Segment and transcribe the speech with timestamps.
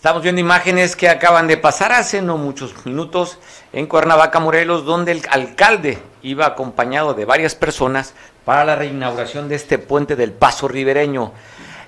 [0.00, 3.36] Estamos viendo imágenes que acaban de pasar hace no muchos minutos
[3.74, 8.14] en Cuernavaca, Morelos, donde el alcalde iba acompañado de varias personas
[8.46, 11.34] para la reinauguración de este puente del Paso Ribereño.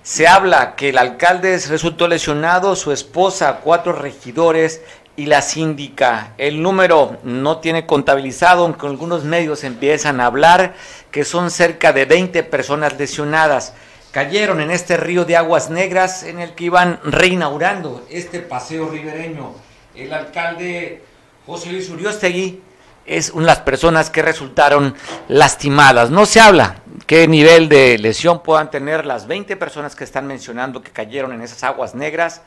[0.02, 4.82] Se habla que el alcalde resultó lesionado, su esposa, cuatro regidores
[5.16, 6.34] y la síndica.
[6.36, 10.74] El número no tiene contabilizado, aunque algunos medios empiezan a hablar
[11.10, 13.72] que son cerca de 20 personas lesionadas
[14.12, 19.54] cayeron en este río de aguas negras en el que iban reinaugurando este paseo ribereño.
[19.94, 21.02] El alcalde
[21.46, 22.62] José Luis Uriostegui
[23.06, 24.94] es una de las personas que resultaron
[25.28, 26.10] lastimadas.
[26.10, 26.76] No se habla
[27.06, 31.40] qué nivel de lesión puedan tener las 20 personas que están mencionando que cayeron en
[31.40, 32.42] esas aguas negras.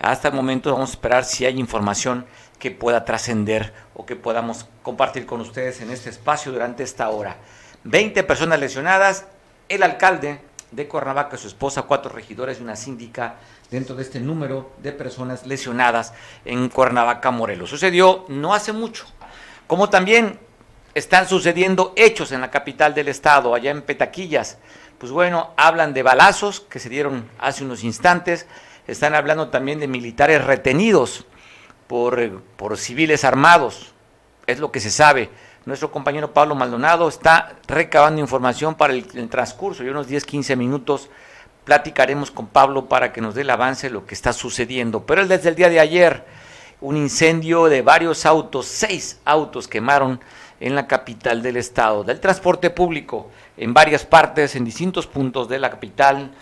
[0.00, 2.24] Hasta el momento vamos a esperar si hay información
[2.58, 7.36] que pueda trascender o que podamos compartir con ustedes en este espacio durante esta hora.
[7.84, 9.26] 20 personas lesionadas,
[9.68, 10.40] el alcalde
[10.72, 13.36] de Cuernavaca, su esposa, cuatro regidores y una síndica
[13.70, 16.12] dentro de este número de personas lesionadas
[16.44, 17.70] en Cuernavaca, Morelos.
[17.70, 19.06] Sucedió no hace mucho,
[19.66, 20.38] como también
[20.94, 24.58] están sucediendo hechos en la capital del estado, allá en Petaquillas.
[24.98, 28.46] Pues bueno, hablan de balazos que se dieron hace unos instantes,
[28.86, 31.26] están hablando también de militares retenidos
[31.86, 33.92] por, por civiles armados,
[34.46, 35.30] es lo que se sabe
[35.64, 41.08] nuestro compañero Pablo Maldonado está recabando información para el, transcurso y unos 10, 15 minutos
[41.64, 45.06] platicaremos con Pablo para que nos dé el avance de lo que está sucediendo.
[45.06, 46.24] Pero desde el día de ayer,
[46.80, 50.20] un incendio de varios autos, seis autos quemaron
[50.58, 55.60] en la capital del estado, del transporte público, en varias partes, en distintos puntos de
[55.60, 56.32] la capital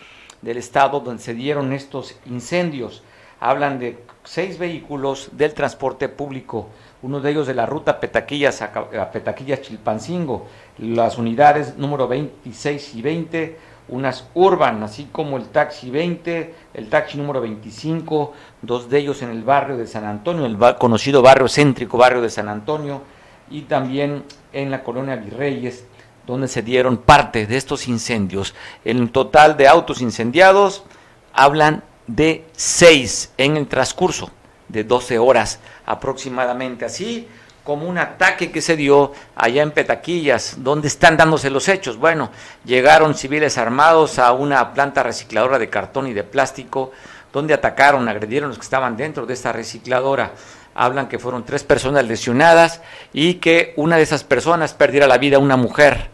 [0.41, 3.03] del estado donde se dieron estos incendios.
[3.39, 6.71] Hablan de seis vehículos del transporte público
[7.03, 10.47] uno de ellos de la ruta Petaquillas a, Petaquillas Chilpancingo,
[10.79, 17.19] las unidades número 26 y 20, unas urban, así como el taxi 20, el taxi
[17.19, 18.33] número 25,
[18.63, 22.31] dos de ellos en el barrio de San Antonio, el conocido barrio céntrico, barrio de
[22.31, 23.03] San Antonio,
[23.51, 25.85] y también en la colonia Virreyes,
[26.27, 28.55] donde se dieron parte de estos incendios.
[28.85, 30.85] En total de autos incendiados,
[31.33, 34.31] hablan de seis en el transcurso
[34.69, 35.59] de 12 horas
[35.91, 37.29] aproximadamente, así
[37.65, 41.97] como un ataque que se dio allá en Petaquillas, donde están dándose los hechos.
[41.99, 42.31] Bueno,
[42.65, 46.93] llegaron civiles armados a una planta recicladora de cartón y de plástico,
[47.33, 50.33] donde atacaron, agredieron a los que estaban dentro de esta recicladora.
[50.75, 52.81] Hablan que fueron tres personas lesionadas
[53.13, 56.09] y que una de esas personas perdiera la vida, una mujer.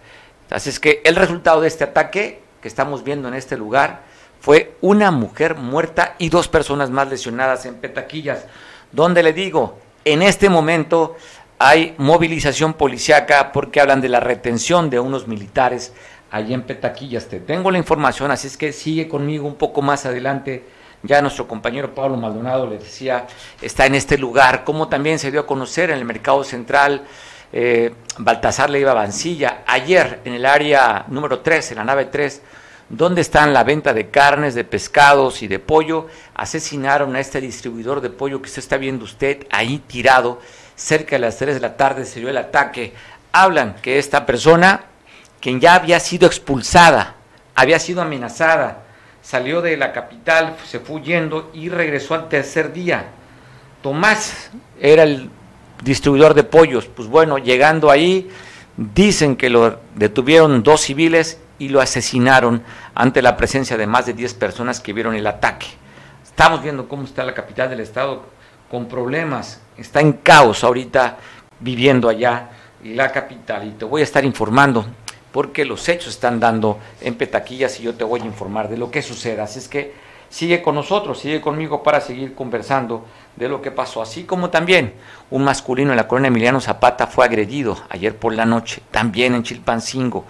[0.50, 4.02] Así es que el resultado de este ataque que estamos viendo en este lugar
[4.40, 8.44] fue una mujer muerta y dos personas más lesionadas en Petaquillas,
[8.96, 11.16] donde le digo, en este momento
[11.58, 15.92] hay movilización policiaca porque hablan de la retención de unos militares
[16.30, 17.28] allí en Petaquillas.
[17.28, 20.64] Te tengo la información, así es que sigue conmigo un poco más adelante.
[21.02, 23.26] Ya nuestro compañero Pablo Maldonado le decía,
[23.60, 27.04] está en este lugar, como también se dio a conocer en el mercado central.
[27.52, 32.42] Eh, Baltasar Leiva Bancilla, ayer en el área número 3, en la nave 3,
[32.88, 36.06] ¿Dónde están la venta de carnes, de pescados y de pollo?
[36.34, 40.40] Asesinaron a este distribuidor de pollo que se está viendo usted ahí tirado.
[40.76, 42.92] Cerca de las 3 de la tarde se dio el ataque.
[43.32, 44.84] Hablan que esta persona,
[45.40, 47.16] quien ya había sido expulsada,
[47.56, 48.84] había sido amenazada,
[49.20, 53.06] salió de la capital, se fue huyendo y regresó al tercer día.
[53.82, 55.28] Tomás era el
[55.82, 56.86] distribuidor de pollos.
[56.86, 58.30] Pues bueno, llegando ahí,
[58.76, 62.62] dicen que lo detuvieron dos civiles y lo asesinaron
[62.94, 65.66] ante la presencia de más de 10 personas que vieron el ataque.
[66.24, 68.24] Estamos viendo cómo está la capital del estado
[68.70, 71.16] con problemas, está en caos ahorita
[71.60, 72.50] viviendo allá
[72.84, 74.84] la capital y te voy a estar informando
[75.32, 78.90] porque los hechos están dando en petaquillas y yo te voy a informar de lo
[78.90, 79.44] que suceda.
[79.44, 79.94] Así es que
[80.28, 83.04] sigue con nosotros, sigue conmigo para seguir conversando
[83.36, 84.02] de lo que pasó.
[84.02, 84.94] Así como también
[85.30, 89.42] un masculino en la colonia Emiliano Zapata fue agredido ayer por la noche, también en
[89.42, 90.24] Chilpancingo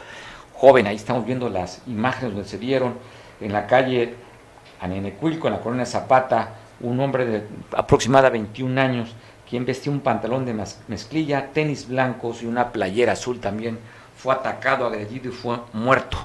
[0.57, 2.95] joven, ahí estamos viendo las imágenes donde se dieron
[3.41, 4.15] en la calle
[4.81, 7.43] Anenecuilco, en la colonia Zapata, un hombre de
[7.77, 9.15] aproximadamente 21 años,
[9.49, 10.55] quien vestía un pantalón de
[10.89, 13.79] mezclilla, tenis blancos y una playera azul también,
[14.17, 16.19] fue atacado, agredido y fue muerto.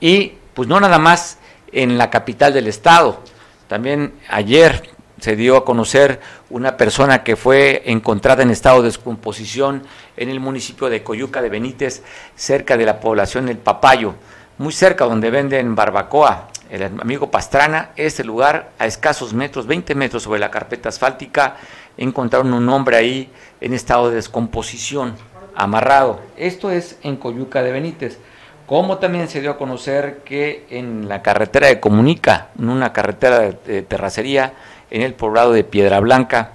[0.00, 1.38] Y pues no nada más
[1.72, 3.20] en la capital del estado,
[3.68, 6.20] también ayer se dio a conocer
[6.50, 9.82] una persona que fue encontrada en estado de descomposición
[10.16, 12.02] en el municipio de Coyuca de Benítez,
[12.34, 14.14] cerca de la población del Papayo,
[14.58, 16.48] muy cerca donde venden barbacoa.
[16.70, 21.56] El amigo Pastrana, este lugar a escasos metros, 20 metros sobre la carpeta asfáltica,
[21.96, 25.14] encontraron un hombre ahí en estado de descomposición,
[25.54, 26.20] amarrado.
[26.36, 28.18] Esto es en Coyuca de Benítez.
[28.66, 33.38] Como también se dio a conocer que en la carretera de Comunica, en una carretera
[33.38, 34.52] de terracería,
[34.90, 36.52] en el poblado de Piedra Blanca,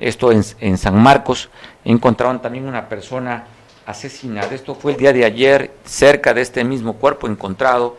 [0.00, 1.48] esto en, San Marcos.
[1.84, 3.44] Encontraron también una persona
[3.86, 4.54] asesinada.
[4.54, 7.96] Esto fue el día de ayer, cerca de este mismo cuerpo encontrado.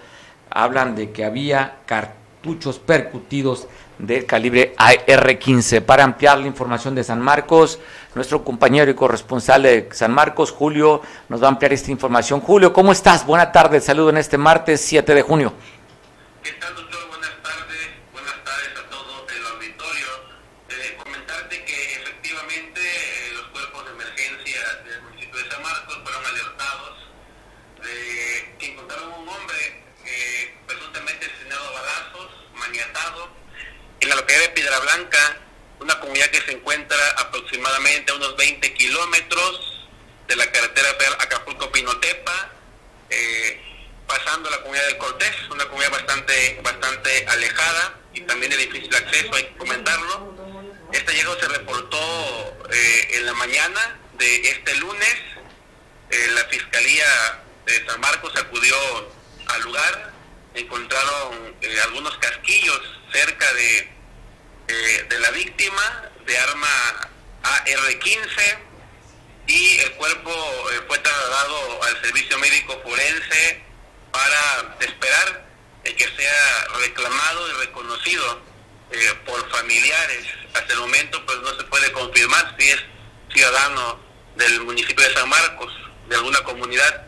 [0.50, 3.68] Hablan de que había cartuchos percutidos
[3.98, 5.82] del calibre AR-15.
[5.82, 7.80] Para ampliar la información de San Marcos,
[8.14, 12.42] nuestro compañero y corresponsal de San Marcos, Julio, nos va a ampliar esta información.
[12.42, 13.26] Julio, ¿cómo estás?
[13.26, 15.54] Buena tarde, saludo en este martes 7 de junio.
[16.44, 16.87] ¿Qué tal,
[34.80, 35.38] Blanca,
[35.80, 39.88] una comunidad que se encuentra aproximadamente a unos 20 kilómetros
[40.28, 42.52] de la carretera federal Acapulco-Pinotepa,
[43.10, 43.62] eh,
[44.08, 49.34] pasando la comunidad del Cortés, una comunidad bastante, bastante alejada y también de difícil acceso,
[49.36, 50.34] hay que comentarlo.
[50.92, 55.16] Este llegado se reportó eh, en la mañana de este lunes.
[56.10, 57.06] Eh, la Fiscalía
[57.66, 58.76] de San Marcos acudió
[59.48, 60.14] al lugar,
[60.54, 62.82] encontraron eh, algunos casquillos
[63.12, 63.97] cerca de,
[64.68, 66.68] eh, de la víctima de arma
[67.44, 68.68] AR-15
[69.48, 73.64] y el cuerpo eh, fue trasladado al servicio médico forense
[74.12, 75.48] para esperar
[75.84, 78.42] eh, que sea reclamado y reconocido
[78.92, 80.26] eh, por familiares.
[80.54, 82.84] Hasta el momento pues no se puede confirmar si es
[83.34, 84.00] ciudadano
[84.36, 85.74] del municipio de San Marcos,
[86.10, 87.08] de alguna comunidad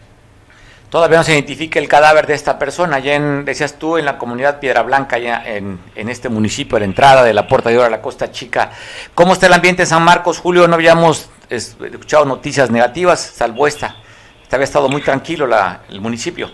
[0.89, 4.17] Todavía no se identifica el cadáver de esta persona, ya en, decías tú, en la
[4.17, 7.85] comunidad Piedra Blanca, ya en, este municipio, a la entrada de la Puerta de Oro
[7.85, 8.71] a la Costa Chica.
[9.13, 10.67] ¿Cómo está el ambiente en San Marcos, Julio?
[10.67, 13.97] No habíamos es, escuchado noticias negativas, salvo esta.
[14.41, 16.51] Este había estado muy tranquilo la, el municipio.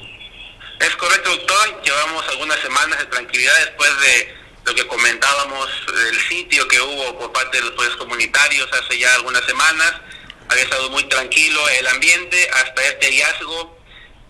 [0.82, 1.82] Es correcto, doctor.
[1.82, 4.36] Llevamos algunas semanas de tranquilidad después de
[4.66, 9.16] lo que comentábamos del sitio que hubo por parte de los poderes comunitarios hace ya
[9.16, 9.94] algunas semanas.
[10.50, 13.75] Había estado muy tranquilo el ambiente hasta este hallazgo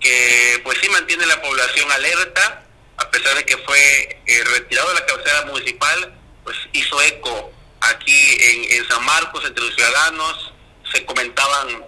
[0.06, 2.64] que pues sí mantiene la población alerta,
[2.98, 6.14] a pesar de que fue eh, retirado de la cabecera municipal,
[6.44, 10.54] pues hizo eco aquí en, en San Marcos entre los ciudadanos,
[10.94, 11.84] se comentaban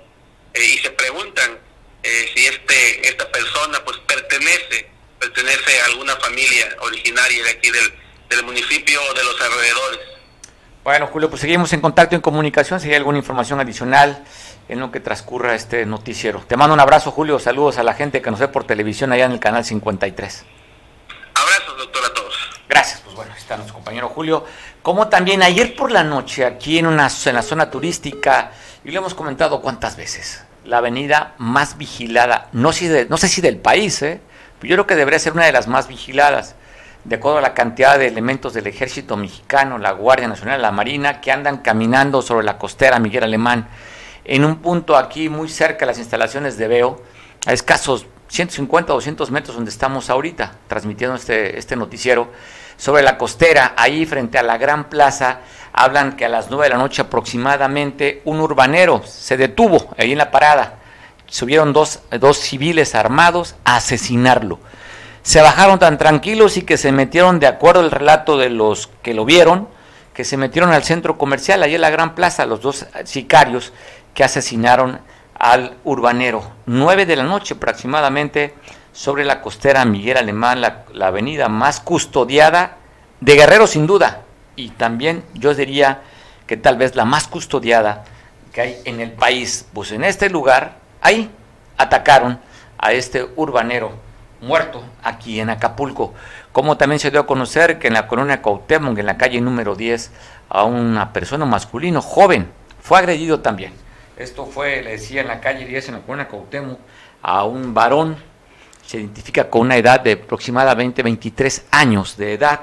[0.56, 1.60] eh, y se preguntan
[2.02, 7.94] eh, si este esta persona pues pertenece pertenece a alguna familia originaria de aquí del,
[8.30, 10.00] del municipio o de los alrededores.
[10.84, 14.26] Bueno, Julio, pues seguimos en contacto, en comunicación, si hay alguna información adicional
[14.70, 16.44] en lo que transcurra este noticiero.
[16.48, 19.26] Te mando un abrazo, Julio, saludos a la gente que nos ve por televisión allá
[19.26, 20.46] en el canal 53.
[21.34, 22.36] Abrazos, doctor, a todos.
[22.68, 24.46] Gracias, pues bueno, está nuestro compañero Julio.
[24.82, 28.52] Como también ayer por la noche, aquí en, una, en la zona turística,
[28.84, 33.28] y lo hemos comentado cuántas veces, la avenida más vigilada, no, si de, no sé
[33.28, 34.20] si del país, ¿eh?
[34.60, 36.56] pero yo creo que debería ser una de las más vigiladas,
[37.04, 41.22] de acuerdo a la cantidad de elementos del ejército mexicano, la Guardia Nacional, la Marina,
[41.22, 43.70] que andan caminando sobre la costera Miguel Alemán,
[44.28, 47.02] en un punto aquí muy cerca de las instalaciones de Veo,
[47.46, 52.30] a escasos 150 o 200 metros donde estamos ahorita transmitiendo este, este noticiero,
[52.78, 55.40] sobre la costera, ahí frente a la gran plaza,
[55.74, 60.20] hablan que a las 9 de la noche aproximadamente un urbanero se detuvo ahí en
[60.20, 60.76] la parada.
[61.26, 64.60] Subieron dos, dos civiles armados a asesinarlo.
[65.24, 69.14] Se bajaron tan tranquilos y que se metieron, de acuerdo al relato de los que
[69.14, 69.68] lo vieron,
[70.14, 73.74] que se metieron al centro comercial, ahí en la gran plaza, los dos sicarios,
[74.18, 75.00] que asesinaron
[75.38, 76.42] al urbanero.
[76.66, 78.56] Nueve de la noche aproximadamente
[78.92, 82.78] sobre la costera Miguel Alemán, la, la, avenida más custodiada
[83.22, 84.24] de Guerrero sin duda,
[84.56, 86.02] y también yo diría
[86.48, 88.06] que tal vez la más custodiada
[88.52, 89.68] que hay en el país.
[89.72, 91.30] Pues en este lugar, ahí
[91.78, 92.40] atacaron
[92.80, 93.92] a este urbanero
[94.42, 96.16] muerto aquí en Acapulco.
[96.52, 99.76] Como también se dio a conocer que en la colonia Cuauhtémoc, en la calle número
[99.76, 100.12] 10,
[100.50, 102.50] a una persona masculino joven
[102.82, 103.86] fue agredido también
[104.18, 106.80] esto fue, le decía, en la calle 10, en la colonia Cuauhtémoc,
[107.22, 108.18] a un varón,
[108.86, 112.62] se identifica con una edad de aproximadamente 23 años de edad,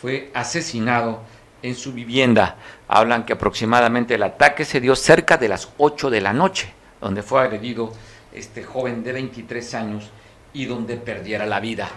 [0.00, 1.20] fue asesinado
[1.62, 2.56] en su vivienda.
[2.88, 7.22] Hablan que aproximadamente el ataque se dio cerca de las 8 de la noche, donde
[7.22, 7.92] fue agredido
[8.32, 10.10] este joven de 23 años
[10.52, 11.88] y donde perdiera la vida.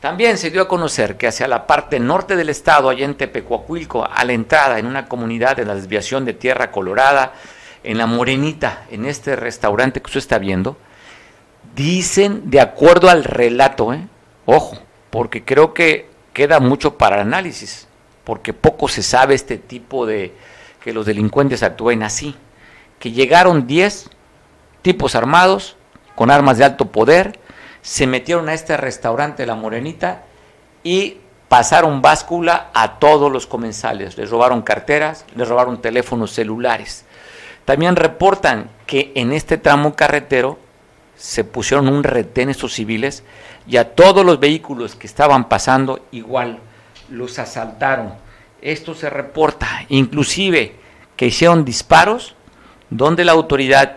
[0.00, 4.04] También se dio a conocer que hacia la parte norte del estado, allá en Tepecuacuilco,
[4.04, 7.32] a la entrada en una comunidad de la desviación de Tierra Colorada,
[7.84, 10.76] en la Morenita, en este restaurante que usted está viendo,
[11.74, 14.06] dicen de acuerdo al relato, ¿eh?
[14.46, 14.78] ojo,
[15.10, 17.86] porque creo que queda mucho para análisis,
[18.24, 20.34] porque poco se sabe este tipo de
[20.82, 22.34] que los delincuentes actúen así,
[22.98, 24.10] que llegaron 10
[24.82, 25.76] tipos armados
[26.14, 27.38] con armas de alto poder,
[27.82, 30.22] se metieron a este restaurante La Morenita
[30.82, 37.04] y pasaron báscula a todos los comensales, les robaron carteras, les robaron teléfonos celulares.
[37.64, 40.58] También reportan que en este tramo carretero
[41.16, 43.22] se pusieron un retén estos civiles
[43.66, 46.58] y a todos los vehículos que estaban pasando igual
[47.08, 48.14] los asaltaron.
[48.60, 50.76] Esto se reporta, inclusive
[51.16, 52.34] que hicieron disparos
[52.90, 53.96] donde la autoridad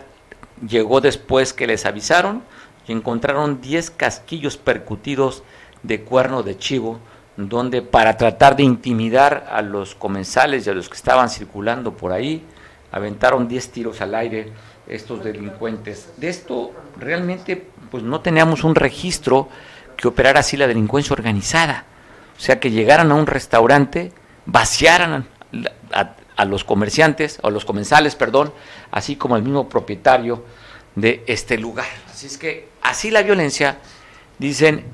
[0.66, 2.42] llegó después que les avisaron
[2.86, 5.42] y encontraron 10 casquillos percutidos
[5.82, 6.98] de cuerno de chivo,
[7.36, 12.12] donde para tratar de intimidar a los comensales y a los que estaban circulando por
[12.12, 12.44] ahí,
[12.92, 14.52] aventaron 10 tiros al aire
[14.86, 16.12] estos delincuentes.
[16.16, 19.48] De esto realmente pues no teníamos un registro
[19.96, 21.84] que operara así la delincuencia organizada.
[22.36, 24.12] O sea, que llegaran a un restaurante,
[24.46, 25.26] vaciaran
[25.92, 28.52] a, a los comerciantes, o los comensales, perdón,
[28.92, 30.44] así como el mismo propietario
[30.94, 31.88] de este lugar.
[32.08, 33.78] Así es que así la violencia,
[34.38, 34.84] dicen,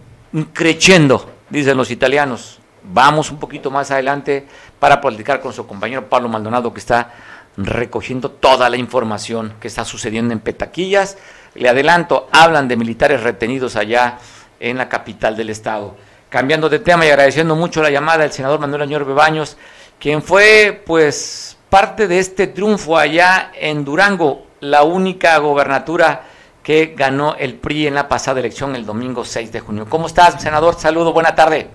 [0.55, 2.61] creciendo, dicen los italianos.
[2.83, 4.47] Vamos un poquito más adelante
[4.79, 7.13] para platicar con su compañero Pablo Maldonado, que está
[7.57, 11.19] recogiendo toda la información que está sucediendo en Petaquillas.
[11.55, 14.19] Le adelanto, hablan de militares retenidos allá
[14.61, 15.97] en la capital del estado.
[16.29, 19.57] Cambiando de tema y agradeciendo mucho la llamada del senador Manuel Añor Bebaños,
[20.01, 26.23] quien fue pues parte de este triunfo allá en Durango, la única gobernatura
[26.63, 29.87] que ganó el PRI en la pasada elección el domingo 6 de junio.
[29.89, 30.75] ¿Cómo estás, senador?
[30.75, 31.69] Saludo, buena tarde.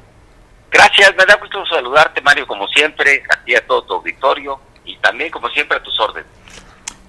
[0.72, 3.96] Gracias, me da gusto saludarte, Mario, como siempre, a ti a todo tu
[4.90, 6.30] y también, como siempre, a tus órdenes.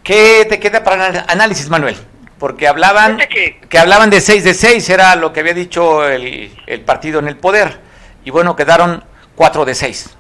[0.05, 1.97] ¿Qué te queda para análisis, Manuel?
[2.39, 6.81] Porque hablaban que, hablaban de 6 de 6, era lo que había dicho el, el
[6.83, 7.81] partido en el poder,
[8.25, 10.17] y bueno, quedaron 4 de 6.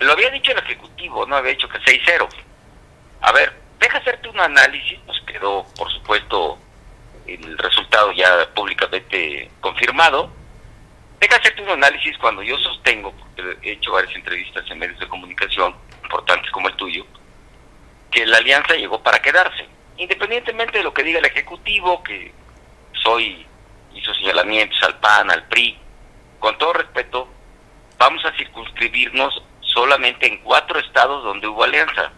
[0.00, 2.28] Lo había dicho el Ejecutivo, no había dicho que 6-0.
[3.20, 6.58] A ver, deja hacerte un análisis, nos quedó, por supuesto,
[7.26, 10.30] el resultado ya públicamente confirmado.
[11.20, 15.08] Deja hacerte un análisis cuando yo sostengo, porque he hecho varias entrevistas en medios de
[15.08, 15.74] comunicación
[16.12, 17.06] importantes como el tuyo,
[18.10, 19.66] que la alianza llegó para quedarse.
[19.96, 22.32] Independientemente de lo que diga el Ejecutivo, que
[23.02, 23.46] soy,
[23.94, 25.78] hizo señalamientos al PAN, al PRI,
[26.38, 27.28] con todo respeto,
[27.96, 32.12] vamos a circunscribirnos solamente en cuatro estados donde hubo alianza.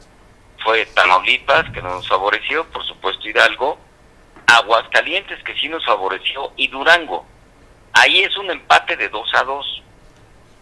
[0.65, 3.79] Fue Tamaulipas, que no nos favoreció, por supuesto Hidalgo,
[4.47, 7.27] Aguascalientes, que sí nos favoreció, y Durango.
[7.93, 9.83] Ahí es un empate de dos a dos.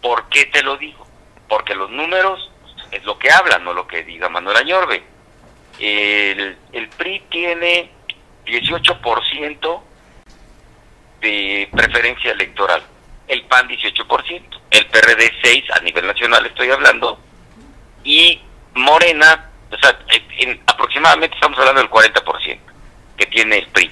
[0.01, 1.07] ¿Por qué te lo digo?
[1.47, 2.52] Porque los números
[2.93, 5.03] es lo que hablan, no lo que diga Manuel Añorbe.
[5.79, 7.89] El, el PRI tiene
[8.45, 9.81] 18%
[11.21, 12.83] de preferencia electoral,
[13.27, 17.19] el PAN 18%, el PRD 6 a nivel nacional estoy hablando,
[18.03, 18.41] y
[18.75, 19.97] Morena, o sea,
[20.39, 22.59] en, aproximadamente estamos hablando del 40%
[23.17, 23.91] que tiene el PRI.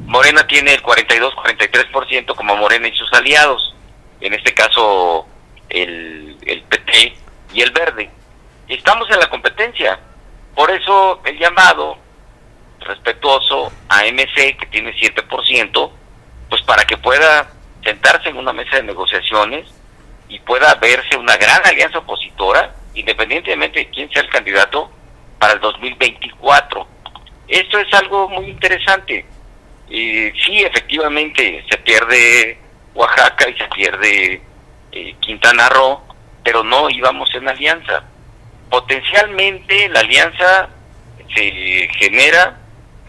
[0.00, 3.74] Morena tiene el 42-43% como Morena y sus aliados,
[4.20, 5.28] en este caso
[5.68, 7.14] el, el PT
[7.52, 8.10] y el Verde.
[8.68, 9.98] Estamos en la competencia,
[10.54, 11.98] por eso el llamado
[12.80, 15.90] respetuoso a MC, que tiene 7%,
[16.48, 17.50] pues para que pueda
[17.82, 19.66] sentarse en una mesa de negociaciones
[20.28, 24.90] y pueda verse una gran alianza opositora, independientemente de quién sea el candidato,
[25.38, 26.86] para el 2024.
[27.48, 29.26] Esto es algo muy interesante.
[29.90, 32.58] y sí, efectivamente, se pierde
[32.94, 34.42] Oaxaca y se pierde
[34.92, 36.00] eh, Quintana Roo,
[36.42, 38.04] pero no íbamos en alianza.
[38.74, 40.68] Potencialmente la alianza
[41.32, 42.58] se genera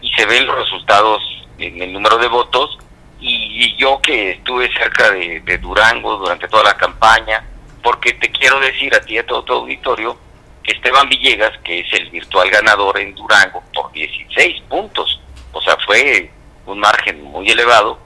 [0.00, 1.20] y se ven los resultados
[1.58, 2.78] en el número de votos.
[3.18, 7.44] Y, yo que estuve cerca de, Durango durante toda la campaña,
[7.82, 10.16] porque te quiero decir a ti y a todo tu auditorio
[10.62, 15.20] que Esteban Villegas, que es el virtual ganador en Durango por 16 puntos,
[15.50, 16.30] o sea, fue
[16.66, 17.98] un margen muy elevado,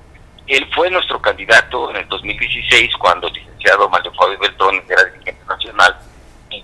[0.47, 5.45] él fue nuestro candidato en el 2016 cuando el licenciado Mario Fabio Beltrón era dirigente
[5.47, 5.95] nacional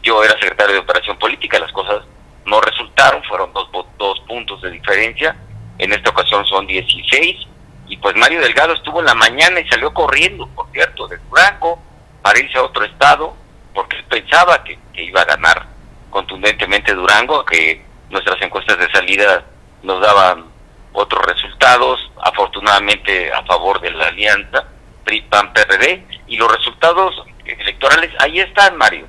[0.02, 2.02] yo era secretario de Operación Política, las cosas
[2.45, 5.37] no resultaron, fueron dos, dos puntos de diferencia,
[5.78, 7.47] en esta ocasión son 16
[7.88, 11.81] y pues Mario Delgado estuvo en la mañana y salió corriendo, por cierto, de Durango
[12.23, 13.37] para irse a otro estado,
[13.75, 15.66] porque pensaba que, iba a ganar
[16.11, 19.45] contundentemente Durango, que nuestras encuestas de salida
[19.83, 20.47] nos daban
[20.93, 24.64] otros resultados, afortunadamente a favor de la alianza
[25.05, 27.14] PRI-PAN-PRD, y los resultados
[27.45, 29.07] electorales ahí están, Mario.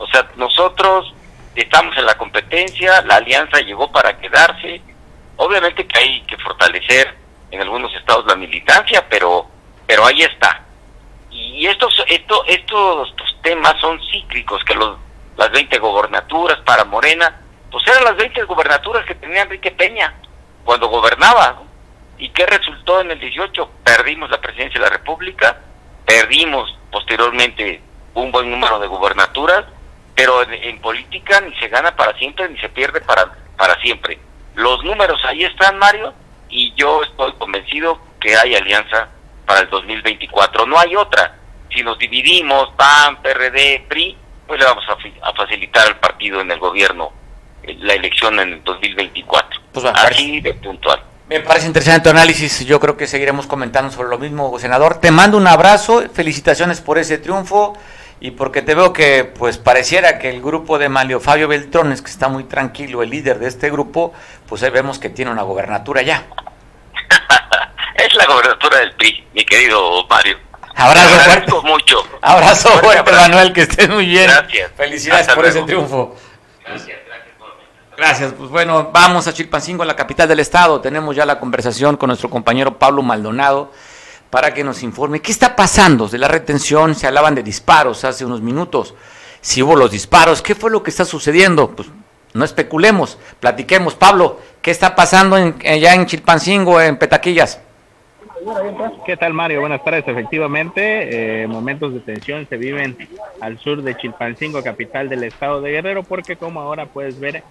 [0.00, 1.12] O sea, nosotros
[1.54, 4.80] estamos en la competencia, la alianza llegó para quedarse,
[5.36, 7.14] obviamente que hay que fortalecer
[7.50, 9.46] en algunos estados la militancia, pero
[9.86, 10.62] pero ahí está.
[11.30, 14.96] Y estos esto, estos, temas son cíclicos, que los
[15.36, 17.38] las 20 gobernaturas para Morena,
[17.70, 20.14] pues eran las 20 gobernaturas que tenía Enrique Peña
[20.64, 21.60] cuando gobernaba.
[22.16, 23.70] ¿Y qué resultó en el 18?
[23.84, 25.58] Perdimos la presidencia de la República,
[26.06, 27.82] perdimos posteriormente
[28.14, 29.64] un buen número de gubernaturas,
[30.20, 34.18] pero en, política ni se gana para siempre ni se pierde para, para siempre.
[34.54, 36.12] Los números ahí están, Mario,
[36.50, 39.08] y yo estoy convencido que hay alianza
[39.46, 40.66] para el 2024.
[40.66, 41.36] No hay otra.
[41.74, 44.14] Si nos dividimos, PAN, PRD, PRI,
[44.46, 47.12] pues le vamos a, facilitar al partido en el gobierno
[47.62, 49.58] eh, la elección en el 2024.
[49.72, 51.02] Pues Así de puntual.
[51.30, 52.66] Me parece interesante tu análisis.
[52.66, 55.00] Yo creo que seguiremos comentando sobre lo mismo, senador.
[55.00, 57.78] Te mando un abrazo, felicitaciones por ese triunfo
[58.20, 62.10] y porque te veo que pues pareciera que el grupo de Malio Fabio Beltrones, que
[62.10, 64.12] está muy tranquilo, el líder de este grupo,
[64.46, 66.26] pues ahí vemos que tiene una gobernatura ya.
[67.94, 70.38] es la gobernatura del PRI, mi querido Mario.
[70.76, 71.52] Abrazo fuerte.
[71.64, 71.96] mucho.
[72.20, 74.30] Abrazo fuerte, Manuel, que estés muy bien.
[74.30, 74.70] Gracias.
[74.76, 76.14] Felicidades por ese triunfo.
[76.64, 76.98] Gracias.
[77.96, 78.32] Gracias.
[78.32, 80.80] Pues bueno, vamos a Chilpancingo, la capital del estado.
[80.80, 83.72] Tenemos ya la conversación con nuestro compañero Pablo Maldonado
[84.30, 86.94] para que nos informe qué está pasando de la retención.
[86.94, 88.94] Se hablaban de disparos hace unos minutos.
[89.40, 91.70] Si hubo los disparos, ¿qué fue lo que está sucediendo?
[91.70, 91.88] Pues
[92.32, 93.94] no especulemos, platiquemos.
[93.94, 97.60] Pablo, ¿qué está pasando en, allá en Chilpancingo, en Petaquillas?
[99.04, 99.60] ¿Qué tal Mario?
[99.60, 100.04] Buenas tardes.
[100.06, 102.96] Efectivamente, eh, momentos de tensión se viven
[103.40, 107.42] al sur de Chilpancingo, capital del estado de Guerrero, porque como ahora puedes ver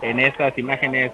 [0.00, 1.12] en estas imágenes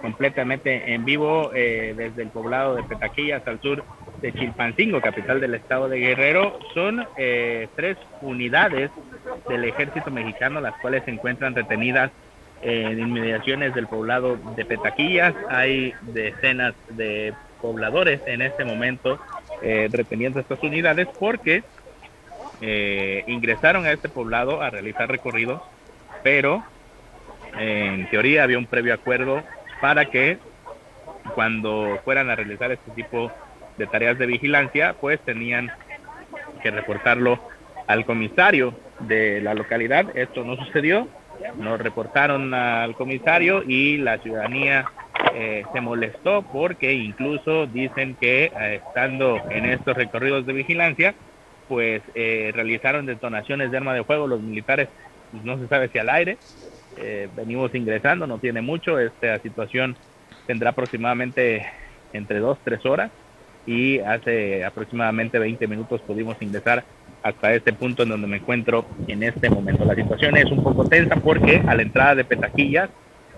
[0.00, 3.84] completamente en vivo eh, desde el poblado de Petaquillas al sur
[4.20, 8.90] de Chilpancingo, capital del estado de Guerrero, son eh, tres unidades
[9.48, 12.10] del ejército mexicano, las cuales se encuentran retenidas
[12.62, 15.34] en inmediaciones del poblado de Petaquillas.
[15.48, 19.18] Hay decenas de pobladores en este momento
[19.62, 21.62] eh, reteniendo estas unidades porque
[22.60, 25.62] eh, ingresaron a este poblado a realizar recorridos,
[26.22, 26.62] pero
[27.58, 29.42] en teoría había un previo acuerdo
[29.80, 30.38] para que
[31.34, 33.30] cuando fueran a realizar este tipo
[33.76, 35.70] de tareas de vigilancia, pues tenían
[36.62, 37.40] que reportarlo
[37.86, 40.06] al comisario de la localidad.
[40.16, 41.08] Esto no sucedió,
[41.56, 44.84] nos reportaron al comisario y la ciudadanía
[45.34, 51.14] eh, se molestó porque incluso dicen que eh, estando en estos recorridos de vigilancia,
[51.68, 54.88] pues eh, realizaron detonaciones de arma de fuego los militares,
[55.30, 56.36] pues, no se sabe si al aire,
[57.36, 59.96] venimos ingresando, no tiene mucho, esta situación
[60.46, 61.66] tendrá aproximadamente
[62.12, 63.10] entre dos, tres horas
[63.66, 66.84] y hace aproximadamente 20 minutos pudimos ingresar
[67.22, 69.84] hasta este punto en donde me encuentro en este momento.
[69.84, 72.90] La situación es un poco tensa porque a la entrada de Petaquillas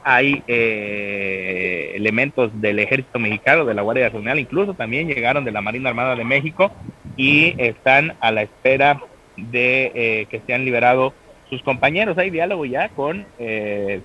[0.04, 5.60] hay eh, elementos del ejército mexicano, de la Guardia Nacional, incluso también llegaron de la
[5.60, 6.72] Marina Armada de México
[7.16, 9.00] y están a la espera
[9.36, 11.12] de eh, que sean liberados
[11.52, 12.16] sus compañeros.
[12.16, 14.00] Hay diálogo ya con eh,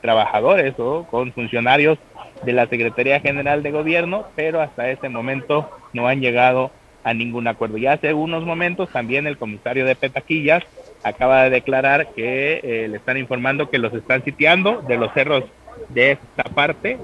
[0.00, 1.98] trabajadores o con funcionarios
[2.42, 6.70] de la Secretaría General de Gobierno, pero hasta este momento no han llegado
[7.04, 7.76] a ningún acuerdo.
[7.76, 10.64] Ya hace unos momentos también el comisario de Petaquillas
[11.02, 15.44] acaba de declarar que eh, le están informando que los están sitiando de los cerros
[15.88, 16.98] de esta parte,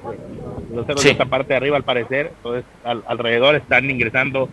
[0.73, 4.49] los cerros de esta parte de arriba al parecer, entonces alrededor están ingresando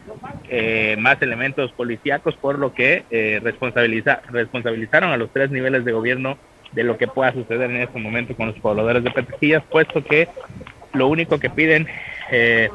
[0.50, 5.92] eh, más elementos policíacos, por lo que eh, responsabiliza, responsabilizaron a los tres niveles de
[5.92, 6.38] gobierno
[6.72, 10.30] de lo que pueda suceder en este momento con los pobladores de Petaquillas, puesto que
[10.94, 11.88] lo único que piden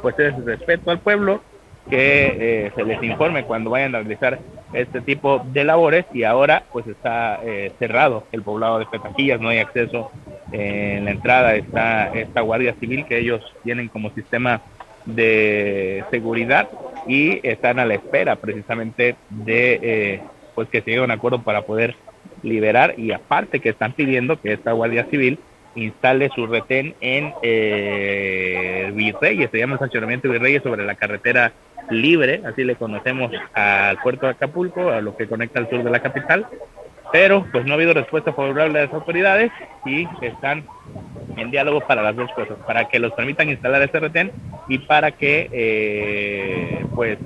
[0.03, 1.41] pues es respeto al pueblo,
[1.89, 4.39] que se les informe cuando vayan a realizar
[4.73, 9.49] este tipo de labores y ahora pues está eh, cerrado el poblado de Petaquillas, no
[9.49, 10.11] hay acceso
[10.53, 14.61] en la entrada, está esta Guardia Civil que ellos tienen como sistema
[15.05, 16.69] de seguridad
[17.07, 20.21] y están a la espera precisamente de eh,
[20.55, 21.95] pues que se llegue a un acuerdo para poder
[22.43, 25.39] liberar y aparte que están pidiendo que esta Guardia Civil
[25.77, 31.53] instale su retén en eh, Virreyes, se llama el sancionamiento Virreyes sobre la carretera
[31.91, 35.91] libre, así le conocemos al puerto de Acapulco, a lo que conecta al sur de
[35.91, 36.47] la capital,
[37.13, 39.53] pero pues no ha habido respuesta favorable de las autoridades
[39.85, 40.65] y están
[41.37, 44.33] en diálogo para las dos cosas, para que los permitan instalar este retén
[44.69, 47.19] y para que eh, pues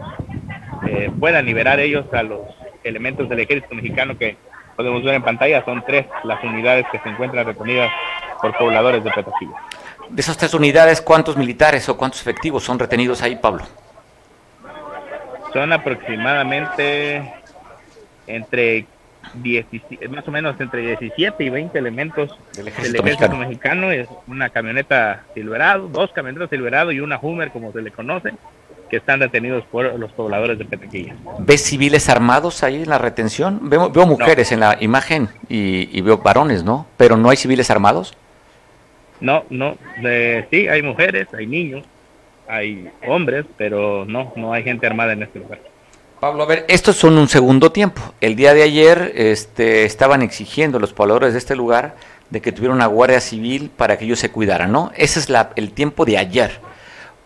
[0.87, 2.41] eh, puedan liberar ellos a los
[2.85, 4.37] elementos del ejército mexicano que
[4.77, 7.91] podemos ver en pantalla, son tres las unidades que se encuentran retenidas
[8.41, 9.55] por pobladores de Petacillo.
[10.09, 13.65] De esas tres unidades, ¿cuántos militares o cuántos efectivos son retenidos ahí, Pablo?
[15.53, 17.33] Son aproximadamente
[18.27, 18.87] entre
[19.35, 23.91] 17, más o menos entre 17 y 20 elementos del ejército, mexicano.
[23.91, 28.33] Es una camioneta Silverado, dos camionetas Silverado y una Hummer, como se le conoce,
[28.89, 31.15] que están detenidos por los pobladores de Petequilla.
[31.39, 33.69] ¿Ves civiles armados ahí en la retención?
[33.69, 36.87] Veo, veo mujeres en la imagen y, veo varones, ¿no?
[36.97, 38.17] Pero no hay civiles armados.
[39.21, 39.77] No, no,
[40.51, 41.85] sí, hay mujeres, hay niños,
[42.51, 45.61] hay hombres, pero no, no hay gente armada en este lugar.
[46.21, 48.03] Pablo, a ver, estos son un segundo tiempo.
[48.21, 51.97] El día de ayer este, estaban exigiendo los pobladores de este lugar
[52.29, 54.93] de que tuviera una guardia civil para que ellos se cuidaran, ¿no?
[54.97, 56.61] Ese es la, el tiempo de ayer.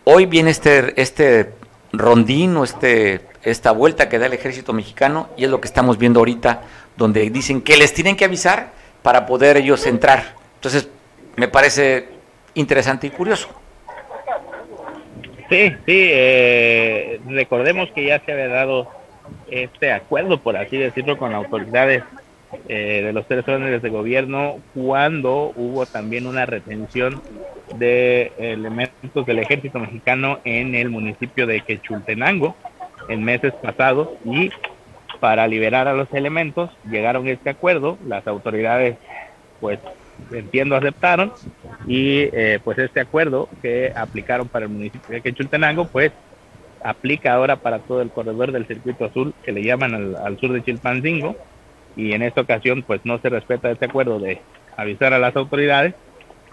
[0.05, 1.51] Hoy viene este, este
[1.91, 5.97] rondín o este, esta vuelta que da el ejército mexicano y es lo que estamos
[5.97, 6.61] viendo ahorita,
[6.95, 10.35] donde dicen que les tienen que avisar para poder ellos entrar.
[10.55, 10.87] Entonces,
[11.35, 12.07] me parece
[12.53, 13.49] interesante y curioso.
[15.49, 18.89] Sí, sí, eh, recordemos que ya se había dado
[19.49, 22.03] este acuerdo, por así decirlo, con autoridades
[22.67, 27.21] eh, de los tres órdenes de gobierno cuando hubo también una retención
[27.75, 32.55] de elementos del ejército mexicano en el municipio de Quechultenango
[33.09, 34.49] en meses pasados y
[35.19, 38.97] para liberar a los elementos llegaron a este acuerdo, las autoridades
[39.59, 39.79] pues
[40.31, 41.33] entiendo aceptaron
[41.87, 46.11] y eh, pues este acuerdo que aplicaron para el municipio de Quechultenango pues
[46.83, 50.51] aplica ahora para todo el corredor del circuito azul que le llaman al, al sur
[50.51, 51.35] de Chilpancingo
[51.95, 54.41] y en esta ocasión pues no se respeta este acuerdo de
[54.77, 55.95] avisar a las autoridades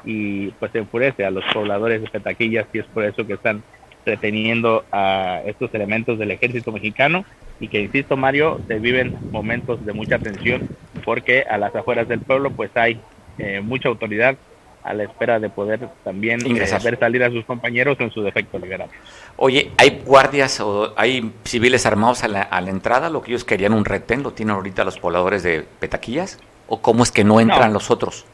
[0.04, 3.62] y pues enfurece a los pobladores de Petaquillas y es por eso que están
[4.04, 7.24] reteniendo a estos elementos del ejército mexicano
[7.60, 10.64] y que insisto Mario se viven momentos de mucha tensión
[11.04, 13.00] porque a las afueras del pueblo pues hay
[13.38, 14.36] eh, mucha autoridad
[14.82, 18.58] a la espera de poder también eh, ver salir a sus compañeros en su defecto
[18.58, 18.90] liberado.
[19.36, 23.08] Oye, ¿hay guardias o hay civiles armados a la, a la, entrada?
[23.08, 26.38] Lo que ellos querían un retén, ¿lo tienen ahorita los pobladores de Petaquillas?
[26.66, 27.74] ¿O cómo es que no entran no.
[27.74, 28.26] los otros?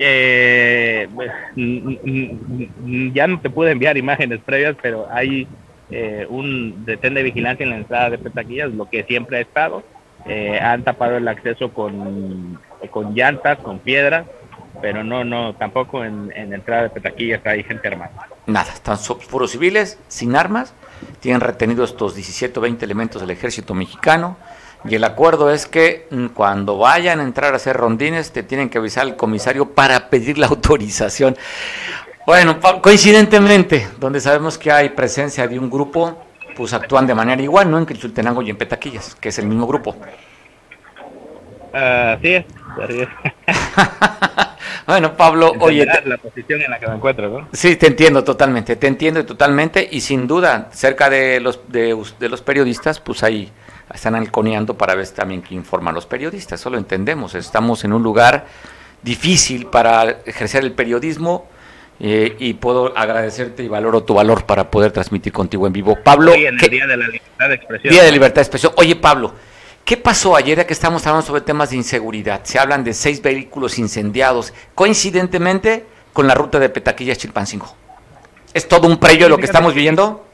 [0.00, 1.08] Eh,
[3.12, 5.48] ya no te pude enviar imágenes previas, pero hay
[5.90, 9.82] eh, un retén de vigilancia en la entrada de Petaquillas, lo que siempre ha estado.
[10.26, 12.58] Eh, han tapado el acceso con,
[12.90, 14.26] con llantas, con piedras,
[14.80, 18.28] pero no, no, tampoco en, en entrada de Petaquillas hay gente armada.
[18.46, 18.98] Nada, están
[19.30, 20.74] puros civiles, sin armas,
[21.20, 24.36] tienen retenidos estos 17 o 20 elementos del ejército mexicano,
[24.84, 28.70] y el acuerdo es que mm, cuando vayan a entrar a hacer rondines, te tienen
[28.70, 31.36] que avisar al comisario para pedir la autorización.
[32.26, 36.22] Bueno, coincidentemente, donde sabemos que hay presencia de un grupo,
[36.56, 37.78] pues actúan de manera igual, ¿no?
[37.78, 39.96] En Quilchultenango y en Petaquillas, que es el mismo grupo.
[41.72, 42.57] Así es, así es.
[44.86, 45.86] Bueno, Pablo, oye.
[46.06, 47.48] La posición en la que me encuentro, ¿no?
[47.52, 52.28] Sí, te entiendo totalmente, te entiendo totalmente y sin duda, cerca de los, de, de
[52.30, 53.52] los periodistas, pues ahí
[53.92, 58.02] están halconeando para ver también qué informan los periodistas, eso lo entendemos, estamos en un
[58.02, 58.46] lugar
[59.02, 61.46] difícil para ejercer el periodismo
[62.00, 65.98] eh, y puedo agradecerte y valoro tu valor para poder transmitir contigo en vivo.
[66.02, 66.32] Pablo.
[66.32, 66.70] Sí, en el.
[66.70, 67.92] Día de la Libertad de Expresión.
[67.92, 68.72] Día de Libertad de Expresión.
[68.76, 69.34] Oye, Pablo.
[69.88, 72.44] ¿Qué pasó ayer ya que estamos hablando sobre temas de inseguridad?
[72.44, 77.74] Se hablan de seis vehículos incendiados, coincidentemente con la ruta de Petaquillas Chilpancingo.
[78.52, 80.26] ¿Es todo un previo de lo que estamos viviendo?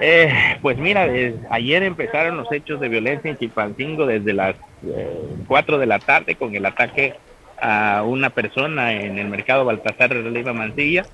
[0.00, 4.54] Eh, pues mira, eh, ayer empezaron los hechos de violencia en Chilpancingo desde las
[4.86, 7.16] eh, 4 de la tarde con el ataque
[7.60, 11.06] a una persona en el mercado Baltasar de Leiva Mancilla,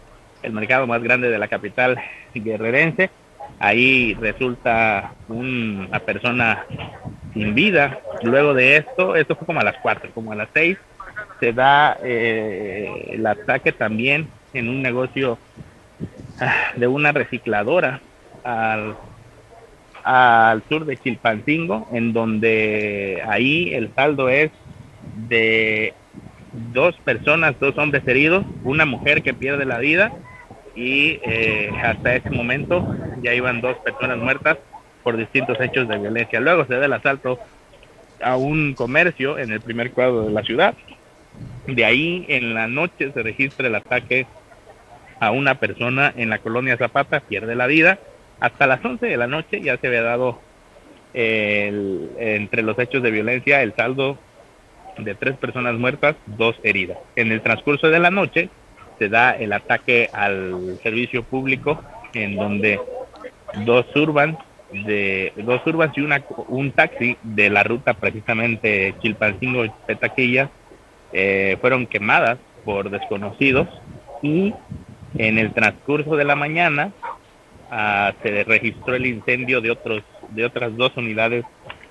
[0.42, 1.96] el mercado más grande de la capital
[2.34, 3.08] guerrerense
[3.58, 6.64] ahí resulta un, una persona
[7.32, 7.98] sin vida.
[8.22, 10.78] Luego de esto, esto fue como a las 4, como a las 6,
[11.40, 15.38] se da eh, el ataque también en un negocio
[16.40, 18.00] ah, de una recicladora
[18.42, 18.96] al,
[20.02, 24.50] al sur de Chilpancingo, en donde ahí el saldo es
[25.28, 25.94] de
[26.72, 30.12] dos personas, dos hombres heridos, una mujer que pierde la vida
[30.76, 32.86] y eh, hasta ese momento
[33.22, 34.58] ya iban dos personas muertas
[35.02, 36.38] por distintos hechos de violencia.
[36.38, 37.38] Luego se da el asalto
[38.22, 40.74] a un comercio en el primer cuadro de la ciudad.
[41.66, 44.26] De ahí en la noche se registra el ataque
[45.18, 47.98] a una persona en la colonia Zapata, pierde la vida.
[48.38, 50.40] Hasta las 11 de la noche ya se había dado
[51.14, 54.18] el, entre los hechos de violencia el saldo
[54.98, 56.98] de tres personas muertas, dos heridas.
[57.16, 58.50] En el transcurso de la noche
[58.98, 61.82] se da el ataque al servicio público
[62.14, 62.80] en donde
[63.64, 64.36] dos urbans
[64.72, 70.50] de dos urbans y una un taxi de la ruta precisamente Chilpancingo Petaquilla
[71.12, 73.68] eh, fueron quemadas por desconocidos
[74.22, 74.52] y
[75.16, 76.90] en el transcurso de la mañana
[77.70, 81.44] uh, se registró el incendio de otros de otras dos unidades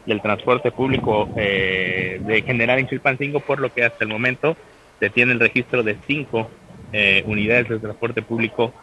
[0.05, 4.57] del transporte público eh, de general en Chilpancingo por lo que hasta el momento
[4.99, 6.49] se tiene el registro de cinco
[6.93, 8.73] eh, unidades de transporte público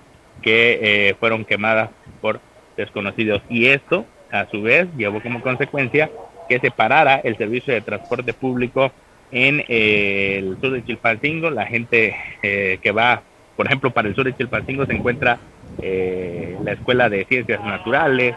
[0.41, 2.41] que eh, fueron quemadas por
[2.77, 3.43] desconocidos.
[3.49, 6.11] Y esto, a su vez, llevó como consecuencia
[6.49, 8.93] que se parara el servicio de transporte público
[9.31, 11.51] en eh, el sur de Chilpancingo.
[11.51, 13.23] La gente eh, que va,
[13.57, 15.38] por ejemplo, para el sur de Chilpancingo se encuentra
[15.81, 18.35] eh, la Escuela de Ciencias Naturales,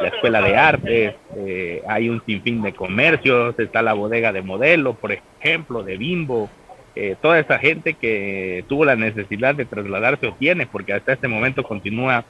[0.00, 4.94] la escuela de arte, eh, hay un sinfín de comercios, está la bodega de modelo,
[4.94, 6.50] por ejemplo, de Bimbo,
[6.94, 11.28] eh, toda esa gente que tuvo la necesidad de trasladarse o tiene, porque hasta este
[11.28, 12.24] momento continúa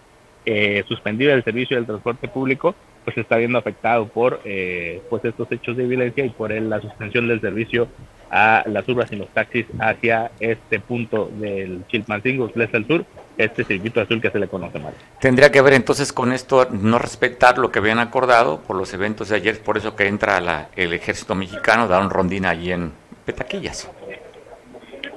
[0.44, 5.50] eh, suspendido el servicio del transporte público, pues está viendo afectado por eh, pues estos
[5.50, 7.88] hechos de violencia y por la suspensión del servicio
[8.30, 13.04] a las urbas y los taxis hacia este punto del Chilpancingo, es el sur,
[13.36, 14.94] este circuito azul que se le conoce mal.
[15.20, 19.28] Tendría que ver entonces con esto no respetar lo que habían acordado por los eventos
[19.28, 22.92] de ayer, por eso que entra la, el ejército mexicano, da un allí en
[23.24, 23.88] Petaquillas.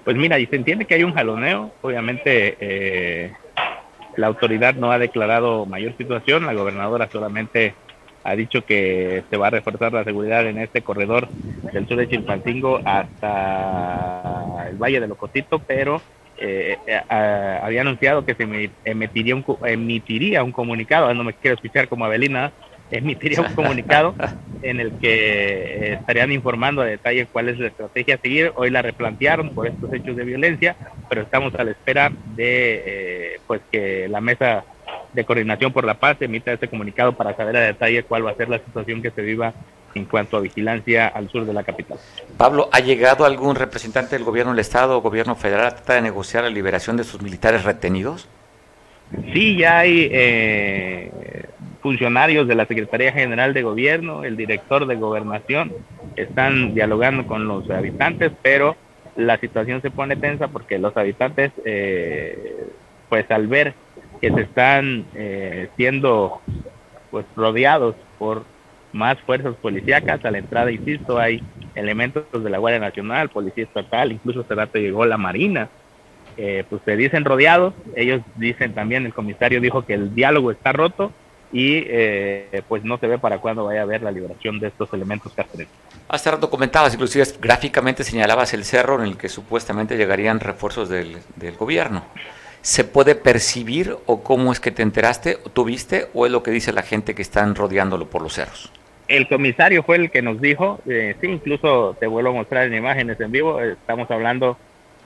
[0.06, 3.34] Pues mira, y se entiende que hay un jaloneo, obviamente eh,
[4.16, 7.74] la autoridad no ha declarado mayor situación, la gobernadora solamente
[8.24, 11.28] ha dicho que se va a reforzar la seguridad en este corredor
[11.74, 16.00] del sur de Chilpancingo hasta el Valle de Locotito, pero
[16.38, 21.88] eh, eh, había anunciado que se emitiría un, emitiría un comunicado, no me quiero escuchar
[21.88, 22.52] como Avelina,
[22.98, 24.16] emitiría un comunicado
[24.62, 28.52] en el que eh, estarían informando a detalle cuál es la estrategia a seguir.
[28.56, 30.76] Hoy la replantearon por estos hechos de violencia,
[31.10, 34.64] pero estamos a la espera de eh, pues que la mesa
[35.14, 38.36] de coordinación por la paz emita este comunicado para saber a detalle cuál va a
[38.36, 39.54] ser la situación que se viva
[39.94, 41.98] en cuanto a vigilancia al sur de la capital.
[42.38, 46.02] Pablo, ¿ha llegado algún representante del gobierno del Estado o gobierno federal a tratar de
[46.02, 48.28] negociar la liberación de sus militares retenidos?
[49.34, 51.46] Sí, ya hay eh,
[51.86, 55.72] funcionarios de la Secretaría General de Gobierno, el director de Gobernación,
[56.16, 58.76] están dialogando con los habitantes, pero
[59.16, 62.66] la situación se pone tensa porque los habitantes, eh,
[63.08, 63.76] pues al ver
[64.20, 66.42] que se están eh, siendo
[67.12, 68.46] pues rodeados por
[68.92, 71.44] más fuerzas policíacas, a la entrada, insisto, hay
[71.76, 75.70] elementos de la Guardia Nacional, Policía Estatal, incluso se rato llegó la Marina,
[76.36, 80.72] eh, pues se dicen rodeados, ellos dicen también, el comisario dijo que el diálogo está
[80.72, 81.12] roto,
[81.52, 84.92] y eh, pues no se ve para cuándo vaya a haber la liberación de estos
[84.94, 85.74] elementos castrenses.
[86.08, 91.18] Hace rato comentabas, inclusive gráficamente señalabas el cerro en el que supuestamente llegarían refuerzos del,
[91.36, 92.06] del gobierno.
[92.62, 96.52] ¿Se puede percibir o cómo es que te enteraste, o tuviste, o es lo que
[96.52, 98.72] dice la gente que están rodeándolo por los cerros?
[99.08, 102.74] El comisario fue el que nos dijo, eh, sí, incluso te vuelvo a mostrar en
[102.74, 104.58] imágenes en vivo, estamos hablando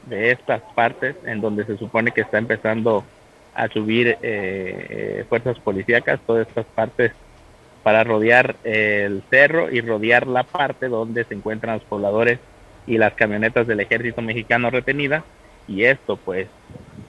[0.06, 3.04] de estas partes en donde se supone que está empezando
[3.54, 7.12] a subir eh, eh, fuerzas policíacas, todas estas partes
[7.84, 12.40] para rodear el cerro y rodear la parte donde se encuentran los pobladores
[12.88, 15.24] y las camionetas del ejército mexicano retenidas.
[15.68, 16.48] Y esto pues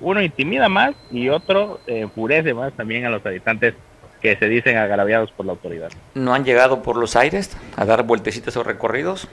[0.00, 3.74] uno intimida más y otro enfurece más también a los habitantes
[4.20, 5.90] que se dicen agraviados por la autoridad.
[6.14, 9.29] ¿No han llegado por los aires a dar vueltecitas o recorridos?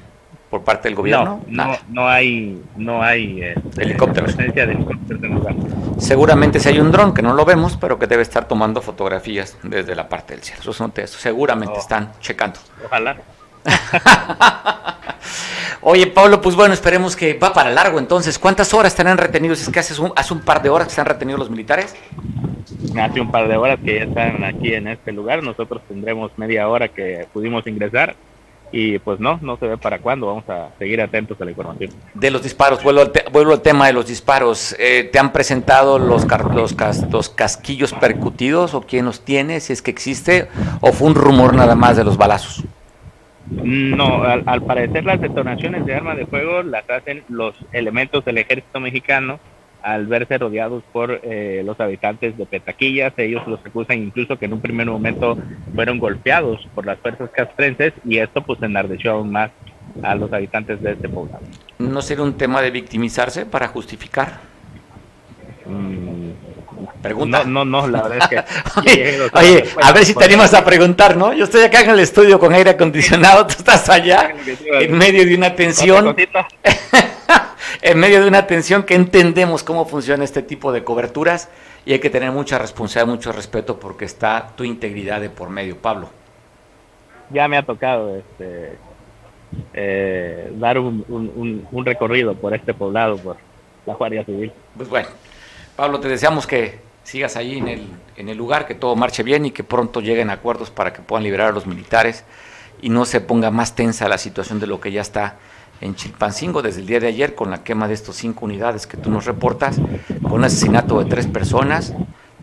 [0.49, 1.43] por parte del gobierno?
[1.47, 4.33] No, no, hay, no hay eh, helicópteros.
[4.33, 5.16] Presencia de helicópteros en lugar.
[5.97, 9.57] Seguramente si hay un dron que no lo vemos, pero que debe estar tomando fotografías
[9.63, 10.61] desde la parte del cielo.
[10.61, 11.79] Eso seguramente oh.
[11.79, 12.59] están checando.
[12.85, 13.17] Ojalá.
[15.81, 18.37] Oye, Pablo, pues bueno, esperemos que va para largo entonces.
[18.37, 19.61] ¿Cuántas horas estarán retenidos?
[19.61, 21.95] ¿Es que hace un, hace un par de horas que están retenidos los militares?
[22.99, 25.43] Hace un par de horas que ya están aquí en este lugar.
[25.43, 28.15] Nosotros tendremos media hora que pudimos ingresar
[28.71, 31.91] y pues no, no se ve para cuándo, vamos a seguir atentos a la información.
[32.13, 35.99] De los disparos, vuelvo al, vuelvo al tema de los disparos, eh, ¿te han presentado
[35.99, 36.75] los, los,
[37.11, 40.47] los, casquillos percutidos o quién los tiene, si es que existe,
[40.81, 42.63] o fue un rumor nada más de los balazos?
[43.49, 48.39] No, al, al parecer las detonaciones de arma de fuego las hacen los elementos del
[48.39, 49.39] ejército mexicano
[49.87, 53.13] al verse rodeados por eh, los habitantes de Petaquillas.
[53.15, 55.37] Ellos los acusan incluso que en un primer momento
[55.73, 59.49] fueron golpeados por las fuerzas castrenses y esto pues enardeció aún más
[60.03, 61.39] a los habitantes de este poblado.
[61.79, 64.41] ¿No sería un tema de victimizarse para justificar?
[65.65, 66.31] Mm,
[67.01, 67.45] Pregunta.
[67.45, 69.29] No, no, no, la verdad es que...
[69.37, 71.31] oye, a ver si te animas a preguntar, ¿no?
[71.31, 74.33] Yo estoy acá en el estudio con aire acondicionado, tú estás allá,
[74.81, 76.13] en medio de una tensión.
[77.81, 81.49] en medio de una tensión que entendemos cómo funciona este tipo de coberturas
[81.85, 85.77] y hay que tener mucha responsabilidad, mucho respeto porque está tu integridad de por medio,
[85.77, 86.09] Pablo.
[87.29, 88.77] Ya me ha tocado este,
[89.73, 93.37] eh, dar un, recorrido por este poblado, por
[93.85, 94.51] la Guardia Civil.
[94.75, 95.07] Pues bueno,
[95.75, 99.45] Pablo, te deseamos que sigas ahí en el, en el lugar, que todo marche bien
[99.45, 102.25] y que pronto lleguen acuerdos para que puedan liberar a los militares
[102.81, 105.37] y no se ponga más tensa la situación de lo que ya está
[105.81, 108.97] en Chilpancingo desde el día de ayer con la quema de estos cinco unidades que
[108.97, 109.79] tú nos reportas,
[110.23, 111.93] con un asesinato de tres personas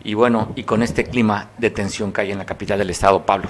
[0.03, 3.25] y bueno, y con este clima de tensión que hay en la capital del estado,
[3.25, 3.49] Pablo.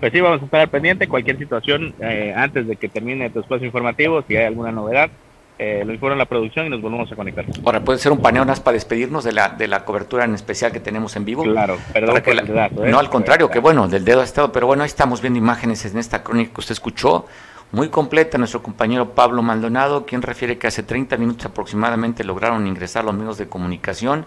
[0.00, 3.66] Pues sí, vamos a estar pendiente cualquier situación eh, antes de que termine tu espacio
[3.66, 5.10] informativo, si hay alguna novedad,
[5.58, 7.44] eh, lo informo en la producción y nos volvemos a conectar.
[7.64, 10.72] Ahora, ¿puede ser un paneo más para despedirnos de la, de la cobertura en especial
[10.72, 11.44] que tenemos en vivo?
[11.44, 12.90] Claro, perdón el dato, ¿eh?
[12.90, 15.84] No, al contrario, que bueno, del dedo ha estado, pero bueno, ahí estamos viendo imágenes
[15.84, 17.26] en esta crónica que usted escuchó,
[17.72, 23.02] muy completa, nuestro compañero Pablo Maldonado, quien refiere que hace 30 minutos aproximadamente lograron ingresar
[23.02, 24.26] los medios de comunicación,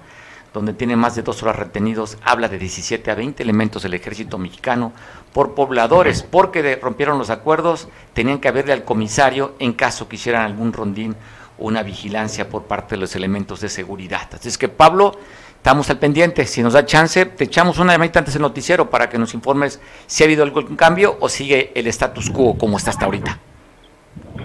[0.52, 4.40] donde tiene más de dos horas retenidos, habla de 17 a 20 elementos del ejército
[4.40, 4.94] mexicano
[5.32, 10.74] por pobladores, porque rompieron los acuerdos, tenían que haberle al comisario en caso quisieran algún
[10.74, 11.16] rondín
[11.60, 14.28] o una vigilancia por parte de los elementos de seguridad.
[14.34, 15.20] Así es que Pablo,
[15.66, 19.10] estamos al pendiente, si nos da chance, te echamos una llamadita antes del noticiero para
[19.10, 22.92] que nos informes si ha habido algún cambio o sigue el status quo como está
[22.92, 23.40] hasta ahorita.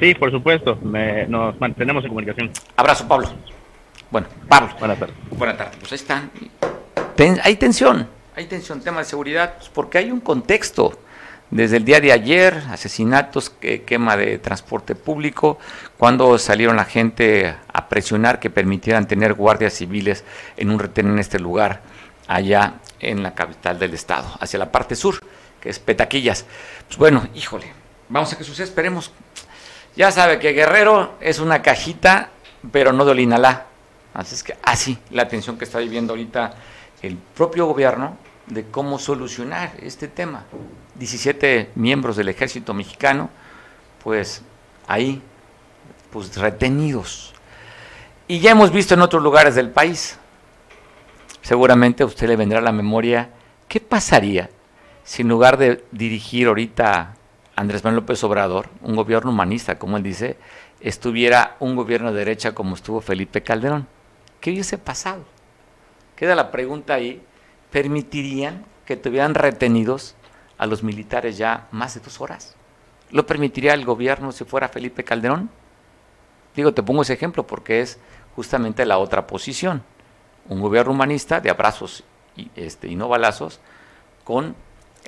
[0.01, 0.79] Sí, por supuesto,
[1.29, 2.51] nos mantenemos en comunicación.
[2.75, 3.29] Abrazo, Pablo.
[4.11, 4.71] Bueno, Pablo.
[4.79, 5.15] Buenas tardes.
[5.31, 5.77] Buenas tardes.
[5.77, 6.31] Pues ahí están.
[7.45, 11.01] hay tensión, hay tensión, tema de seguridad, pues porque hay un contexto.
[11.51, 15.59] Desde el día de ayer, asesinatos, quema de transporte público,
[15.99, 20.23] cuando salieron la gente a presionar que permitieran tener guardias civiles
[20.57, 21.81] en un retén en este lugar,
[22.29, 25.19] allá en la capital del estado, hacia la parte sur,
[25.61, 26.47] que es Petaquillas.
[26.87, 27.67] Pues bueno, híjole,
[28.09, 29.11] vamos a que suceda, esperemos.
[29.97, 32.31] Ya sabe que Guerrero es una cajita,
[32.71, 33.67] pero no de Olinalá.
[34.15, 36.55] Así es que así la atención que está viviendo ahorita
[37.03, 40.45] el propio gobierno de cómo solucionar este tema.
[41.01, 43.31] 17 miembros del ejército mexicano,
[44.05, 44.43] pues
[44.87, 45.23] ahí,
[46.13, 47.33] pues retenidos.
[48.29, 50.19] Y ya hemos visto en otros lugares del país,
[51.41, 53.31] seguramente a usted le vendrá a la memoria,
[53.67, 54.51] ¿qué pasaría
[55.03, 57.17] si en lugar de dirigir ahorita
[57.57, 60.37] Andrés Manuel López Obrador, un gobierno humanista, como él dice,
[60.83, 63.89] estuviera un gobierno de derecha como estuvo Felipe Calderón?
[64.39, 65.25] ¿Qué hubiese pasado?
[66.15, 67.23] Queda la pregunta ahí,
[67.71, 70.15] ¿permitirían que tuvieran retenidos
[70.61, 72.55] a los militares ya más de dos horas?
[73.11, 75.49] ¿Lo permitiría el gobierno si fuera Felipe Calderón?
[76.55, 77.99] Digo, te pongo ese ejemplo porque es
[78.37, 79.83] justamente la otra posición.
[80.49, 82.05] Un gobierno humanista de abrazos
[82.37, 83.59] y, este, y no balazos
[84.23, 84.55] con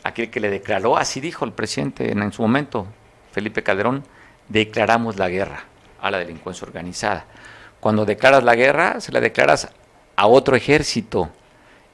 [0.05, 2.87] aquel que le declaró, así dijo el presidente en, su momento,
[3.33, 4.05] Felipe Calderón,
[4.49, 5.65] declaramos la guerra
[6.01, 7.27] a la delincuencia organizada.
[7.79, 9.69] Cuando declaras la guerra, se la declaras
[10.17, 11.29] a otro ejército.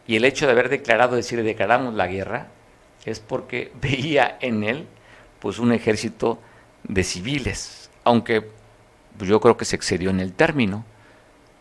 [0.06, 2.46] Y el hecho de haber declarado, decir, declaramos la guerra,
[3.10, 4.86] es porque veía en él
[5.40, 6.38] pues un ejército
[6.84, 7.90] de civiles.
[8.04, 8.42] Aunque
[9.16, 10.84] pues, yo creo que se excedió en el término.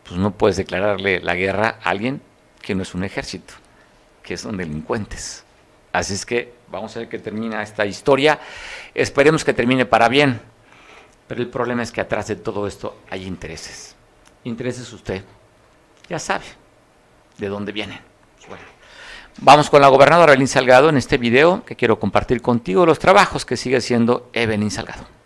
[0.04, 2.22] Pues no puedes declararle la guerra a alguien
[2.62, 3.54] que no es un ejército,
[4.22, 5.44] que son delincuentes.
[5.92, 8.40] Así es que vamos a ver que termina esta historia.
[8.94, 10.40] Esperemos que termine para bien.
[11.26, 13.98] Pero el problema es que atrás de todo esto hay intereses
[14.44, 15.22] intereses usted,
[16.08, 16.44] ya sabe
[17.36, 18.00] de dónde vienen.
[18.48, 18.64] Bueno,
[19.40, 23.44] vamos con la gobernadora Evelyn Salgado en este video que quiero compartir contigo los trabajos
[23.44, 25.17] que sigue haciendo Evelyn Salgado.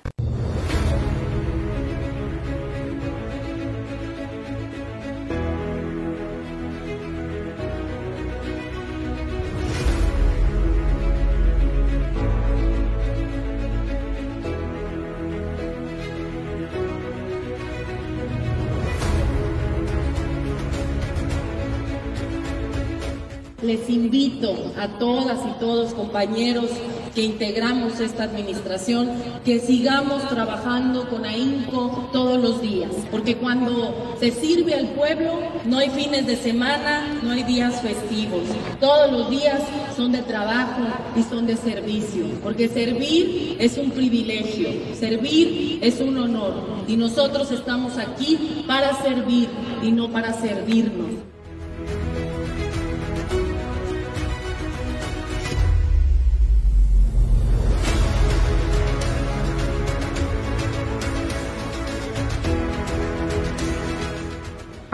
[24.76, 26.66] A todas y todos compañeros
[27.14, 29.08] que integramos esta administración
[29.44, 35.78] que sigamos trabajando con ahínco todos los días, porque cuando se sirve al pueblo no
[35.78, 38.42] hay fines de semana, no hay días festivos,
[38.80, 39.60] todos los días
[39.96, 40.82] son de trabajo
[41.14, 46.54] y son de servicio, porque servir es un privilegio, servir es un honor
[46.88, 49.48] y nosotros estamos aquí para servir
[49.82, 51.31] y no para servirnos.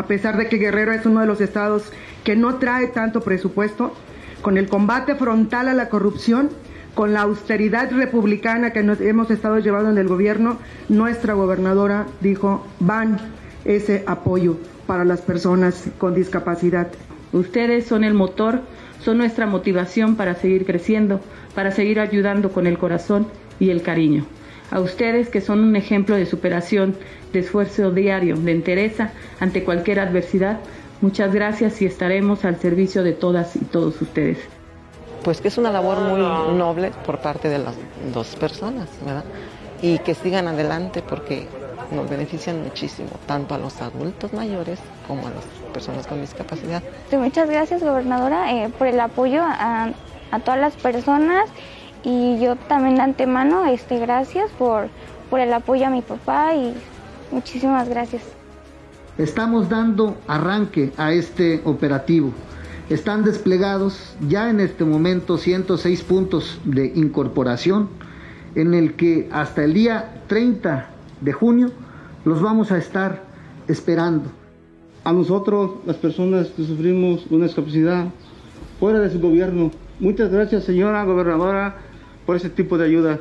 [0.09, 1.93] Pesar de que Guerrero es uno de los estados
[2.25, 3.95] que no trae tanto presupuesto,
[4.43, 6.51] con el combate frontal a la corrupción,
[6.95, 12.67] con la austeridad republicana que nos hemos estado llevando en el gobierno, nuestra gobernadora dijo,
[12.81, 13.19] van
[13.65, 14.57] ese apoyo
[14.87, 16.89] para las personas con discapacidad.
[17.33, 18.63] Ustedes son el motor,
[19.01, 21.21] son nuestra motivación para seguir creciendo,
[21.55, 23.27] para seguir ayudando con el corazón
[23.61, 24.27] y el cariño
[24.71, 26.97] a ustedes que son un ejemplo de superación,
[27.33, 30.59] de esfuerzo diario, de entereza ante cualquier adversidad.
[31.01, 34.39] Muchas gracias y estaremos al servicio de todas y todos ustedes.
[35.23, 36.21] Pues que es una labor muy
[36.57, 37.75] noble por parte de las
[38.13, 39.25] dos personas, ¿verdad?
[39.83, 41.47] Y que sigan adelante porque
[41.93, 46.83] nos benefician muchísimo, tanto a los adultos mayores como a las personas con discapacidad.
[47.13, 49.93] Muchas gracias, gobernadora, eh, por el apoyo a,
[50.31, 51.49] a todas las personas
[52.03, 54.89] y yo también de antemano, este, gracias por,
[55.31, 56.75] por el apoyo a mi papá y
[57.31, 58.23] Muchísimas gracias.
[59.19, 62.33] Estamos dando arranque a este operativo.
[62.89, 67.89] Están desplegados ya en este momento 106 puntos de incorporación
[68.55, 70.89] en el que hasta el día 30
[71.21, 71.71] de junio
[72.25, 73.25] los vamos a estar
[73.67, 74.31] esperando.
[75.05, 78.07] A nosotros, las personas que sufrimos una discapacidad
[78.81, 79.71] fuera de su gobierno,
[80.01, 81.77] muchas gracias señora gobernadora
[82.25, 83.19] por ese tipo de ayuda.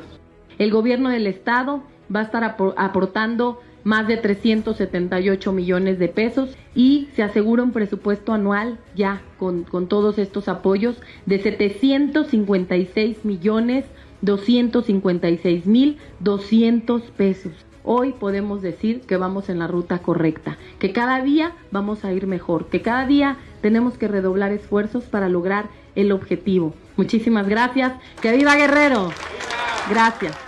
[0.58, 1.82] El gobierno del estado
[2.14, 8.34] va a estar aportando más de 378 millones de pesos y se asegura un presupuesto
[8.34, 13.86] anual ya con, con todos estos apoyos de 756 millones
[14.20, 17.52] 256 mil 200 pesos.
[17.82, 22.26] Hoy podemos decir que vamos en la ruta correcta, que cada día vamos a ir
[22.26, 26.74] mejor, que cada día tenemos que redoblar esfuerzos para lograr el objetivo.
[26.98, 27.94] Muchísimas gracias.
[28.20, 29.10] ¡Que viva Guerrero!
[29.88, 30.47] Gracias.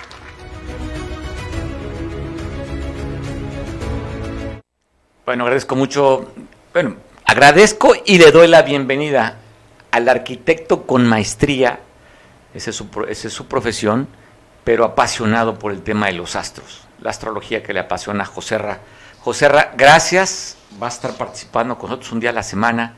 [5.30, 6.32] Bueno, agradezco mucho,
[6.72, 9.36] bueno, agradezco y le doy la bienvenida
[9.92, 11.78] al arquitecto con maestría,
[12.52, 14.08] esa es su, profesión,
[14.64, 18.80] pero apasionado por el tema de los astros, la astrología que le apasiona a Joserra.
[19.20, 22.94] Joserra, gracias, va a estar participando con nosotros un día a la semana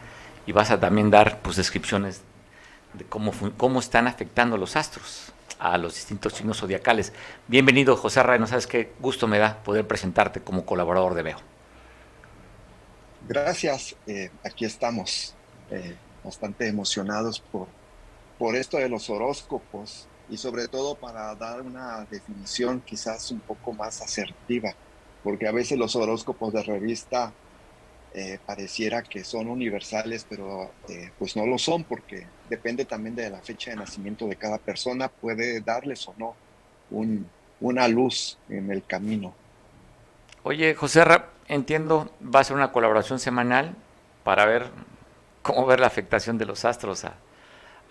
[0.47, 2.22] y vas a también dar pues descripciones
[2.95, 7.12] de cómo, cómo están afectando los astros a los distintos signos zodiacales.
[7.47, 11.51] Bienvenido, Joserra, no sabes qué gusto me da poder presentarte como colaborador de Veo.
[13.29, 15.35] Gracias, eh, aquí estamos
[15.70, 17.68] eh, bastante emocionados por,
[18.39, 23.73] por esto de los horóscopos y sobre todo para dar una definición quizás un poco
[23.73, 24.75] más asertiva,
[25.23, 27.33] porque a veces los horóscopos de revista
[28.12, 30.70] eh, pareciera que son universales, pero
[31.18, 35.09] pues no lo son porque depende también de la fecha de nacimiento de cada persona,
[35.09, 36.35] puede darles o no
[36.91, 37.27] un,
[37.61, 39.33] una luz en el camino.
[40.43, 41.05] Oye, José,
[41.53, 43.74] entiendo, va a ser una colaboración semanal
[44.24, 44.70] para ver
[45.42, 47.14] cómo ver la afectación de los astros a,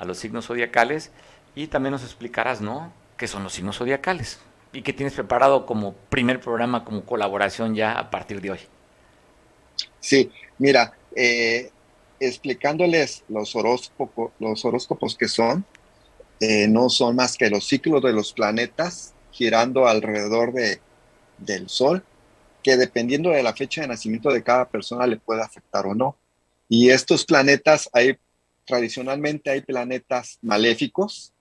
[0.03, 1.12] los signos zodiacales
[1.53, 4.39] y también nos explicarás, ¿no?, qué son los signos zodiacales
[4.74, 8.59] y qué tienes preparado como primer programa, como colaboración ya a partir de hoy.
[9.99, 11.70] Sí, mira, eh,
[12.20, 15.64] explicándoles los horóscopos, los horóscopos que son,
[16.39, 20.82] eh, no son más que los ciclos de los planetas girando alrededor de,
[21.38, 22.03] del Sol
[22.64, 26.16] que dependiendo de la fecha de nacimiento de cada persona le puede afectar o no.
[26.70, 28.18] Y estos planetas, hay
[28.66, 31.34] tradicionalmente hay planetas maléficos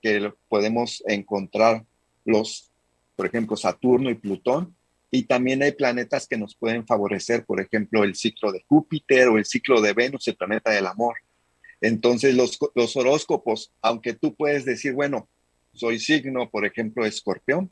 [0.00, 1.84] que podemos encontrar
[2.24, 2.70] los,
[3.16, 4.74] por ejemplo, Saturno y Plutón,
[5.10, 9.38] y también hay planetas que nos pueden favorecer, por ejemplo, el ciclo de Júpiter o
[9.38, 11.16] el ciclo de Venus, el planeta del amor.
[11.80, 15.28] Entonces, los, los horóscopos, aunque tú puedes decir, bueno,
[15.72, 17.70] soy signo, por ejemplo, escorpión,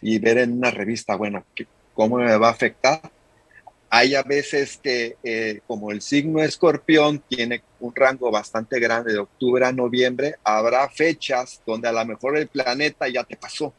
[0.00, 1.66] y ver en una revista, bueno, que
[1.98, 3.00] cómo me va a afectar.
[3.90, 9.18] Hay a veces que, eh, como el signo escorpión tiene un rango bastante grande de
[9.18, 13.74] octubre a noviembre, habrá fechas donde a lo mejor el planeta ya te pasó.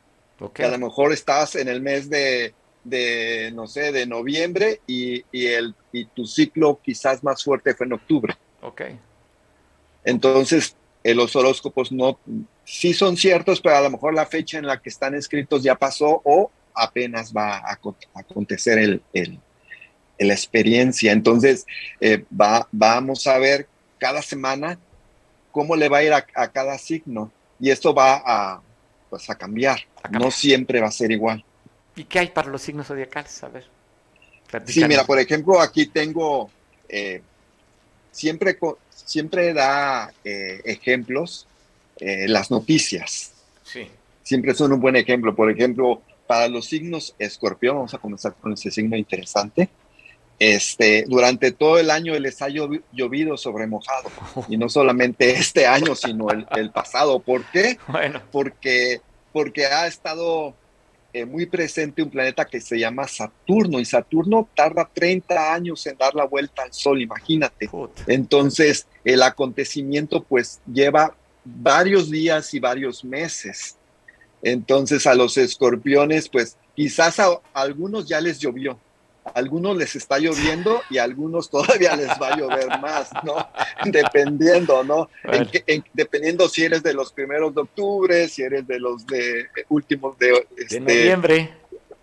[0.54, 2.54] Que a lo mejor estás en el mes de,
[2.84, 7.86] de no sé, de noviembre y, y, el, y tu ciclo quizás más fuerte fue
[7.86, 8.36] en octubre.
[8.62, 8.82] Ok.
[10.04, 12.20] Entonces, eh, los horóscopos no,
[12.66, 15.76] sí son ciertos, pero a lo mejor la fecha en la que están escritos ya
[15.76, 16.52] pasó o
[16.84, 17.80] apenas va a,
[18.14, 19.40] acontecer el,
[20.20, 21.12] la experiencia.
[21.12, 21.66] Entonces,
[22.00, 23.68] eh, va, vamos a ver
[23.98, 24.78] cada semana
[25.52, 26.22] cómo le va a ir a,
[26.52, 28.62] cada signo y esto va a,
[29.10, 29.80] pues, a cambiar.
[30.12, 31.44] No siempre va a ser igual.
[31.96, 33.44] ¿Y qué hay para los signos zodiacales?
[33.44, 33.66] A ver.
[34.66, 36.50] Sí, mira, por ejemplo, aquí tengo,
[36.88, 37.22] eh,
[38.12, 38.58] siempre,
[38.90, 41.46] siempre da eh, ejemplos
[42.02, 43.34] las noticias.
[43.62, 43.90] Sí.
[44.24, 45.36] Siempre son un buen ejemplo.
[45.36, 49.68] Por ejemplo, para los signos escorpión, vamos a comenzar con ese signo interesante.
[50.38, 54.12] Este, durante todo el año les ha llovido sobre mojado.
[54.48, 57.20] Y no solamente este año, sino el, pasado.
[57.20, 57.80] ¿Por qué?
[57.88, 58.22] Bueno.
[58.32, 59.02] Porque,
[59.34, 60.54] porque ha estado
[61.14, 63.80] eh, muy presente un planeta que se llama Saturno.
[63.80, 67.72] Y Saturno tarda 30 años en dar la vuelta al Sol, imagínate.
[68.06, 73.79] Entonces, el acontecimiento pues lleva varios días y varios meses.
[74.42, 78.80] Entonces a los escorpiones, pues quizás a, algunos ya les llovió,
[79.26, 83.36] a algunos les está lloviendo y a algunos todavía les va a llover más, ¿no?
[83.86, 85.10] Dependiendo, ¿no?
[85.94, 90.48] dependiendo si eres de los primeros de octubre, si eres de los de últimos de,
[90.58, 91.54] este, noviembre.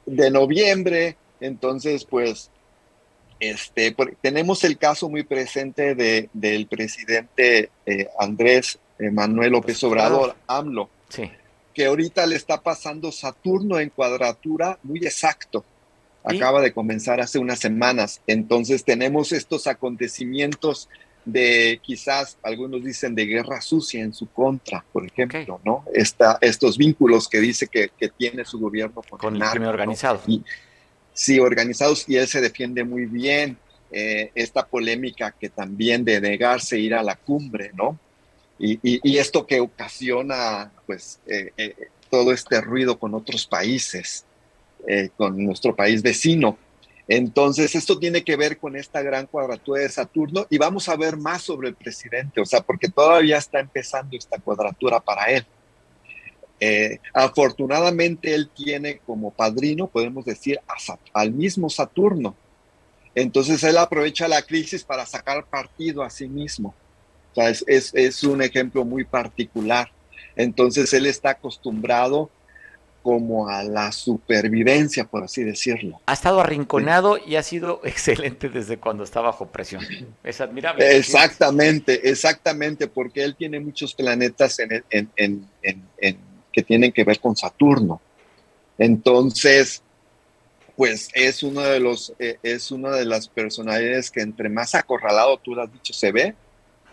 [0.04, 1.16] De noviembre.
[1.40, 2.50] Entonces, pues,
[3.40, 10.88] este, tenemos el caso muy presente de, del presidente eh, Andrés Manuel López Obrador, AMLO.
[11.10, 11.30] Sí
[11.76, 15.62] que ahorita le está pasando Saturno en cuadratura muy exacto
[16.24, 18.22] acaba de comenzar hace unas semanas.
[18.26, 20.88] Entonces tenemos estos acontecimientos
[21.26, 25.84] de quizás algunos dicen de guerra sucia en su contra, por ejemplo, ¿no?
[25.92, 30.22] Esta, estos vínculos que dice que, tiene su gobierno con, el, crimen organizado.
[31.12, 33.58] sí, organizados y él se defiende muy bien.
[33.92, 37.98] Eh, esta polémica que también de negarse ir a la cumbre, ¿no?
[38.58, 41.74] Y, esto que ocasiona, pues, eh, eh,
[42.10, 44.24] todo este ruido con otros países,
[45.16, 46.56] con nuestro país vecino.
[47.08, 51.16] Entonces, esto tiene que ver con esta gran cuadratura de Saturno y vamos a ver
[51.16, 55.46] más sobre el presidente, o sea, porque todavía está empezando esta cuadratura para él.
[57.12, 60.60] afortunadamente, él tiene como padrino, podemos decir,
[61.12, 62.36] al mismo Saturno,
[63.16, 66.74] entonces él aprovecha la crisis para sacar partido a sí mismo.
[67.36, 69.90] O sea, es, un ejemplo muy particular.
[70.36, 72.30] Entonces él está acostumbrado
[73.02, 76.00] como a la supervivencia, por así decirlo.
[76.06, 79.82] Ha estado arrinconado y ha sido excelente desde cuando está bajo presión.
[80.24, 80.96] Es admirable.
[80.96, 84.56] Exactamente, exactamente, porque él tiene muchos planetas
[86.52, 88.00] que tienen que ver con Saturno.
[88.78, 89.82] Entonces,
[90.74, 95.38] pues es uno de los, eh, es una de las personalidades que entre más acorralado
[95.38, 96.34] tú lo has dicho se ve,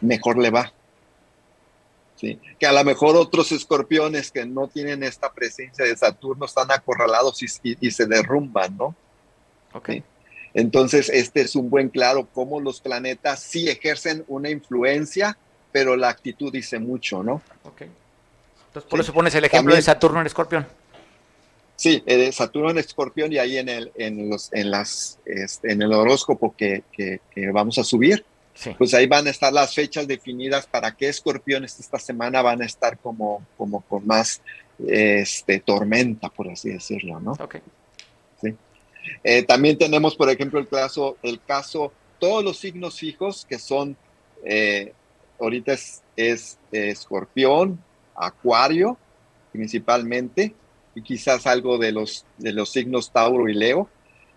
[0.03, 0.71] mejor le va.
[2.15, 2.39] ¿Sí?
[2.59, 7.41] Que a lo mejor otros escorpiones que no tienen esta presencia de Saturno están acorralados
[7.41, 8.95] y, se derrumban, ¿no?
[9.73, 9.89] Ok.
[10.53, 15.37] Entonces, este es un buen claro cómo los planetas sí ejercen una influencia,
[15.71, 17.41] pero la actitud dice mucho, ¿no?
[17.63, 17.81] Ok.
[18.67, 20.67] Entonces, por eso pones el ejemplo de Saturno en Escorpión.
[21.75, 25.81] Sí, eh, Saturno en Escorpión y ahí en el, en los, en las, este, en
[25.81, 27.19] el horóscopo que, que,
[27.51, 28.25] vamos a subir,
[28.77, 32.65] pues ahí van a estar las fechas definidas para qué escorpiones esta semana van a
[32.65, 34.41] estar como, como con más
[34.87, 37.31] este, tormenta, por así decirlo, ¿no?
[37.33, 37.57] Ok.
[38.41, 38.55] Sí.
[39.23, 43.97] Eh, también tenemos, por ejemplo, el caso, el caso, todos los signos fijos que son,
[44.45, 44.93] eh,
[45.39, 47.79] ahorita es, es escorpión,
[48.15, 48.97] acuario,
[49.51, 50.53] principalmente,
[50.95, 53.89] y quizás algo de los, de los signos Tauro y Leo,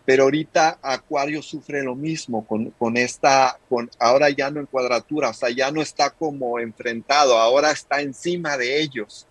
[0.06, 5.30] pero ahorita Acuario sufre lo mismo con, con, esta, con ahora ya no en cuadratura,
[5.30, 9.26] o sea, ya no está como enfrentado, ahora está encima de ellos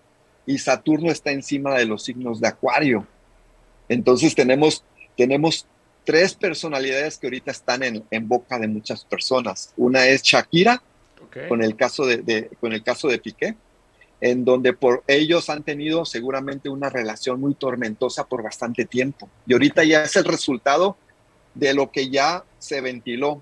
[0.46, 3.08] y Saturno está encima de los signos de Acuario.
[3.88, 4.84] Entonces tenemos,
[5.16, 5.66] tenemos
[6.04, 9.74] tres personalidades que ahorita están en, en boca de muchas personas.
[9.78, 10.84] Una es Shakira,
[11.48, 13.56] con, el caso de, de, con el caso de Piqué,
[14.22, 19.30] en donde por ellos han tenido seguramente una relación muy tormentosa por bastante tiempo.
[19.46, 20.98] Y ahorita ya es el resultado
[21.54, 23.42] de lo que ya se ventiló,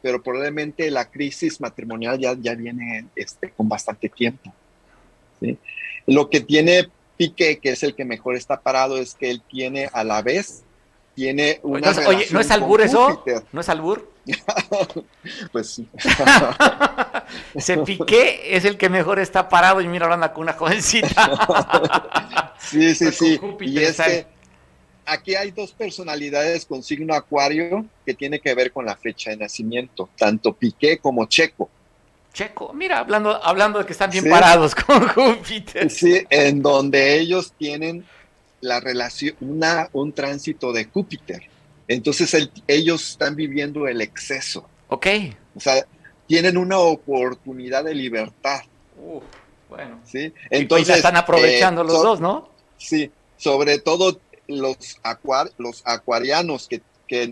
[0.00, 4.52] pero probablemente la crisis matrimonial ya, ya viene este, con bastante tiempo.
[6.06, 9.88] Lo que tiene Piqué, que es el que mejor está parado, es que él tiene
[9.92, 10.64] a la vez,
[11.14, 11.90] tiene una...
[12.06, 13.24] Oye, ¿no es albur eso?
[13.52, 14.10] ¿No es albur?
[15.52, 15.88] pues sí.
[17.58, 22.54] Se piqué es el que mejor está parado y mira ahora con una jovencita.
[22.58, 23.40] sí, sí, sí.
[23.60, 24.00] Y es
[25.04, 29.36] aquí hay dos personalidades con signo acuario que tiene que ver con la fecha de
[29.36, 31.68] nacimiento, tanto Piqué como Checo.
[32.32, 35.90] Checo, mira, hablando, hablando de que están bien parados con Júpiter.
[35.90, 38.06] Sí, en donde ellos tienen
[38.62, 41.42] la relación, una, un tránsito de Júpiter.
[41.88, 44.66] Entonces ellos están viviendo el exceso.
[44.88, 45.06] Ok.
[45.54, 45.84] O sea,
[46.26, 48.62] tienen una oportunidad de libertad.
[49.68, 50.00] bueno.
[50.04, 50.32] Sí.
[50.48, 52.48] Entonces están aprovechando eh, los dos, ¿no?
[52.78, 53.10] Sí.
[53.36, 54.76] Sobre todo los,
[55.58, 56.80] los acuarianos que,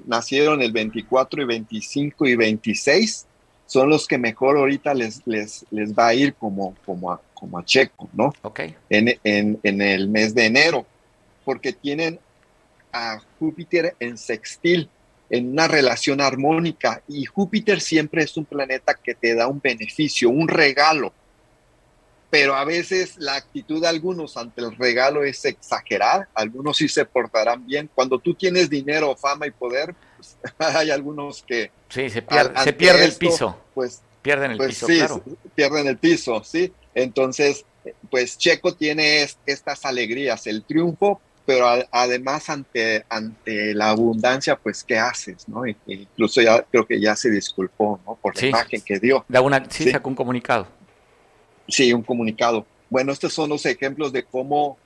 [0.04, 3.26] nacieron el 24 y 25 y 26
[3.64, 7.56] son los que mejor ahorita les, les, les va a ir como, como, a, como
[7.56, 8.34] a Checo, ¿no?
[8.42, 8.60] Ok.
[8.90, 10.84] En, en, en el mes de enero,
[11.44, 12.20] porque tienen
[12.92, 14.88] a Júpiter en sextil,
[15.28, 17.02] en una relación armónica.
[17.08, 21.12] Y Júpiter siempre es un planeta que te da un beneficio, un regalo.
[22.30, 27.04] Pero a veces la actitud de algunos ante el regalo es exagerar, algunos sí se
[27.04, 27.90] portarán bien.
[27.92, 31.72] Cuando tú tienes dinero, fama y poder, pues, hay algunos que...
[31.88, 33.58] Sí, se pierde, el piso.
[33.74, 36.72] Pues pierden el pues piso, sí, Pierden el piso, sí.
[36.94, 37.64] Entonces,
[38.10, 41.20] pues Checo tiene estas alegrías, el triunfo,
[41.50, 45.48] pero además ante, ante la abundancia, pues, ¿qué haces?
[45.48, 45.66] ¿no?
[45.66, 48.14] incluso ya creo que ya se disculpó, ¿no?
[48.14, 49.24] Por la imagen que dio.
[49.26, 50.68] Da una, sí, sacó un comunicado.
[51.66, 52.64] Sí, un comunicado.
[52.88, 54.78] Bueno, estos son los ejemplos de cómo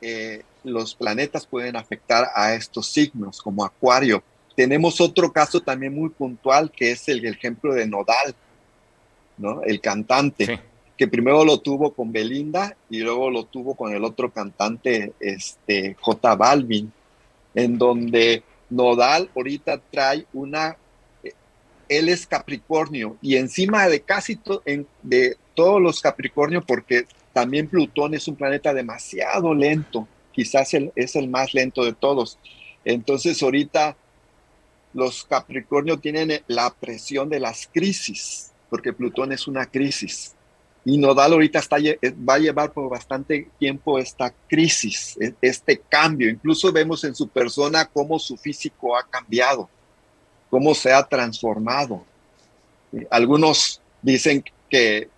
[0.00, 4.22] eh, los planetas pueden afectar a estos signos, como Acuario.
[4.54, 8.36] Tenemos otro caso también muy puntual, que es el, ejemplo de Nodal,
[9.36, 9.62] ¿no?
[9.64, 10.46] El cantante.
[10.46, 10.60] Sí
[10.96, 15.96] que primero lo tuvo con Belinda y luego lo tuvo con el otro cantante, este,
[16.00, 16.92] J Balvin,
[17.54, 20.76] en donde Nodal ahorita trae una,
[21.88, 24.38] él es Capricornio y encima de casi
[25.02, 31.28] de todos los Capricornio, porque también Plutón es un planeta demasiado lento, quizás es el
[31.28, 32.38] más lento de todos.
[32.84, 33.96] Entonces ahorita
[34.92, 40.34] los Capricornio tienen la presión de las crisis, porque Plutón es una crisis.
[40.84, 45.78] Y Nodal ahorita está, eh, va a llevar por bastante tiempo esta crisis, e, este
[45.78, 46.28] cambio.
[46.28, 49.68] Incluso vemos en su persona cómo su físico ha cambiado,
[50.50, 52.04] cómo se ha transformado.
[53.10, 55.08] Algunos dicen que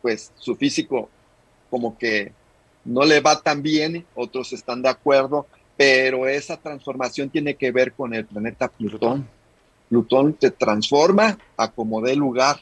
[0.00, 1.10] pues su físico
[1.70, 2.32] como que
[2.84, 7.92] no le va tan bien, otros están de acuerdo, pero esa transformación tiene que ver
[7.92, 9.28] con el planeta Plutón.
[9.88, 12.60] Plutón te transforma a como dé lugar.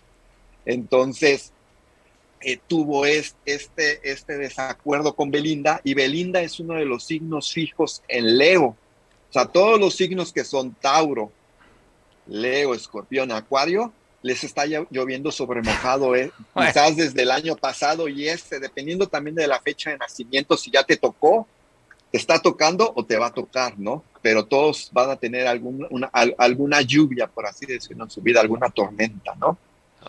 [0.65, 1.53] Entonces,
[2.41, 8.03] eh, tuvo este, este desacuerdo con Belinda y Belinda es uno de los signos fijos
[8.09, 8.77] en Leo.
[9.29, 11.33] O sea, todos los signos que son Tauro,
[12.27, 18.29] Leo, Escorpión, Acuario, les está lloviendo sobre mojado, eh, quizás desde el año pasado y
[18.29, 21.47] este, dependiendo también de la fecha de nacimiento, si ya te tocó,
[22.11, 24.03] te está tocando o te va a tocar, ¿no?
[24.23, 25.89] Pero todos van a tener alguna,
[26.39, 29.59] alguna lluvia, por así decirlo, en su vida, alguna tormenta, ¿no?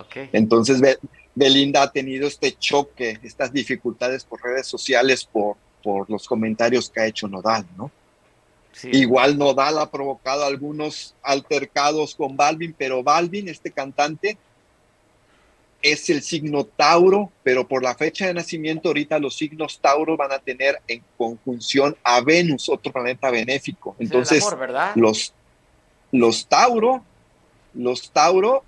[0.05, 0.30] Okay.
[0.34, 0.80] Entonces,
[1.38, 6.99] Belinda ha tenido este choque, estas dificultades por redes sociales, por, por los comentarios que
[6.99, 7.91] ha hecho Nodal, ¿no?
[8.83, 14.39] Igual Nodal ha provocado algunos altercados con Balvin, pero Balvin, este cantante,
[15.83, 20.31] es el signo Tauro, pero por la fecha de nacimiento ahorita los signos Tauro van
[20.31, 23.95] a tener en conjunción a Venus, otro planeta benéfico.
[23.99, 24.43] Entonces,
[24.95, 25.33] los
[26.11, 27.03] los Tauro,
[27.75, 28.63] los Tauro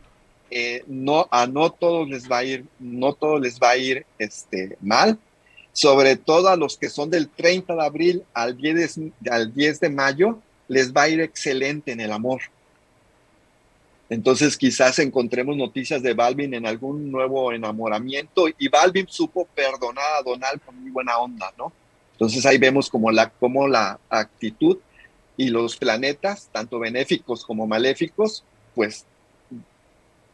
[0.52, 4.06] eh, no, a no todos les va a ir, no todos les va a ir
[4.18, 5.18] este, mal,
[5.74, 9.90] sobre todo a los que son del 30 de abril al 10 al 10 de
[9.90, 12.42] mayo, les va a ir excelente en el amor.
[14.10, 20.24] Entonces quizás encontremos noticias de Balvin en algún nuevo enamoramiento y Balvin supo perdonar a
[20.24, 21.72] Donald con muy buena onda, ¿no?
[22.14, 24.78] Entonces ahí vemos como la, como la actitud
[25.38, 28.44] y los planetas, tanto benéficos como maléficos,
[28.76, 29.06] pues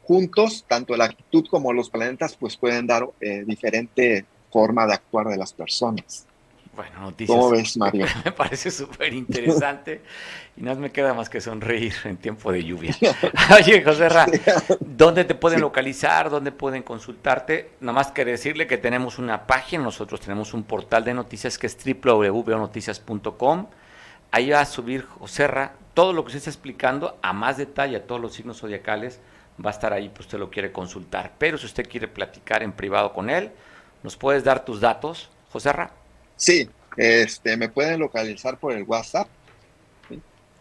[0.05, 5.27] juntos, tanto la actitud como los planetas, pues pueden dar eh, diferente forma de actuar
[5.27, 6.25] de las personas.
[6.75, 7.35] Bueno, noticias.
[7.35, 8.05] ¿Cómo ves, Mario?
[8.25, 10.01] Me parece súper interesante
[10.57, 12.95] y no me queda más que sonreír en tiempo de lluvia.
[13.57, 14.25] Oye, José Ra,
[14.79, 16.29] ¿dónde te pueden localizar?
[16.29, 17.71] ¿Dónde pueden consultarte?
[17.79, 21.67] Nada más que decirle que tenemos una página, nosotros tenemos un portal de noticias que
[21.67, 23.67] es www.noticias.com.
[24.31, 27.95] Ahí va a subir José Ra todo lo que se está explicando a más detalle,
[27.95, 29.21] a todos los signos zodiacales
[29.63, 31.33] va a estar ahí, pues usted lo quiere consultar.
[31.37, 33.51] Pero si usted quiere platicar en privado con él,
[34.03, 35.91] ¿nos puedes dar tus datos, José Ra?
[36.35, 39.27] Sí, este, me pueden localizar por el WhatsApp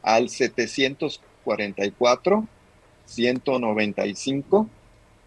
[0.03, 2.47] al 744
[3.07, 4.69] 195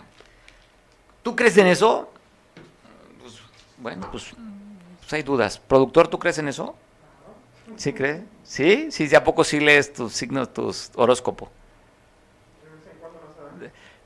[1.22, 2.12] ¿Tú crees en eso?
[3.80, 4.34] Bueno, pues
[5.08, 5.58] pues hay dudas.
[5.58, 6.76] ¿Productor, tú crees en eso?
[7.76, 8.20] ¿Sí crees?
[8.44, 8.92] ¿Sí?
[8.92, 9.14] ¿Sí?
[9.14, 11.50] ¿A poco sí lees tus signos, tus horóscopo?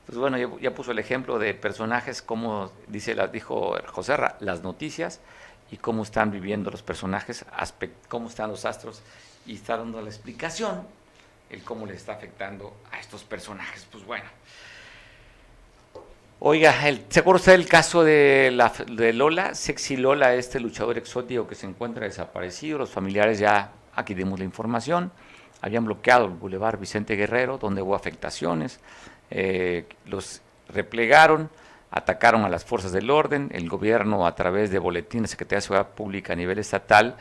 [0.05, 4.63] Pues bueno, ya, puso el ejemplo de personajes, como dice, la, dijo José Ra, las
[4.63, 5.19] noticias
[5.71, 7.45] y cómo están viviendo los personajes,
[8.07, 9.01] cómo están los astros,
[9.45, 10.87] y está dando la explicación,
[11.49, 13.85] el cómo les está afectando a estos personajes.
[13.91, 14.25] Pues bueno,
[16.45, 16.75] Oiga,
[17.07, 19.55] ¿se acuerda usted del caso de, la, de Lola?
[19.55, 22.79] Sexy Lola, este luchador exótico que se encuentra desaparecido.
[22.79, 25.13] Los familiares ya, aquí dimos la información,
[25.61, 28.81] habían bloqueado el Boulevard Vicente Guerrero, donde hubo afectaciones.
[29.31, 31.49] Eh, los replegaron,
[31.91, 35.91] atacaron a las fuerzas del orden, el gobierno a través de boletines Secretaría de Seguridad
[35.91, 37.15] Pública a nivel estatal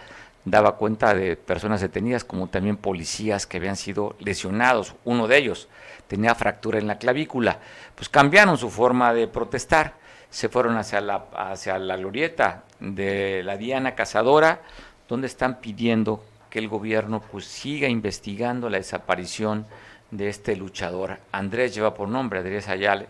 [0.45, 5.69] daba cuenta de personas detenidas como también policías que habían sido lesionados, uno de ellos
[6.13, 7.59] tenía fractura en la clavícula,
[7.95, 9.95] pues cambiaron su forma de protestar,
[10.29, 14.61] se fueron hacia la, hacia la glorieta de la Diana Cazadora,
[15.09, 19.65] donde están pidiendo que el gobierno pues siga investigando la desaparición
[20.11, 21.19] de este luchador.
[21.33, 23.07] Andrés lleva por nombre Andrés Ayala,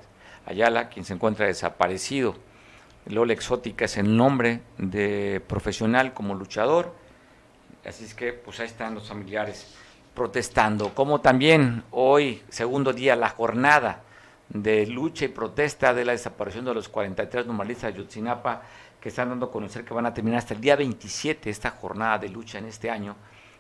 [0.47, 2.37] Ayala quien se encuentra desaparecido.
[3.07, 6.95] Lola Exótica es el nombre de profesional como luchador.
[7.85, 9.75] Así es que pues ahí están los familiares
[10.15, 10.95] protestando.
[10.95, 14.03] Como también hoy, segundo día, la jornada
[14.49, 18.63] de lucha y protesta de la desaparición de los 43 normalistas de Yotzinapa,
[19.01, 22.19] que están dando a conocer que van a terminar hasta el día 27 esta jornada
[22.19, 23.17] de lucha en este año,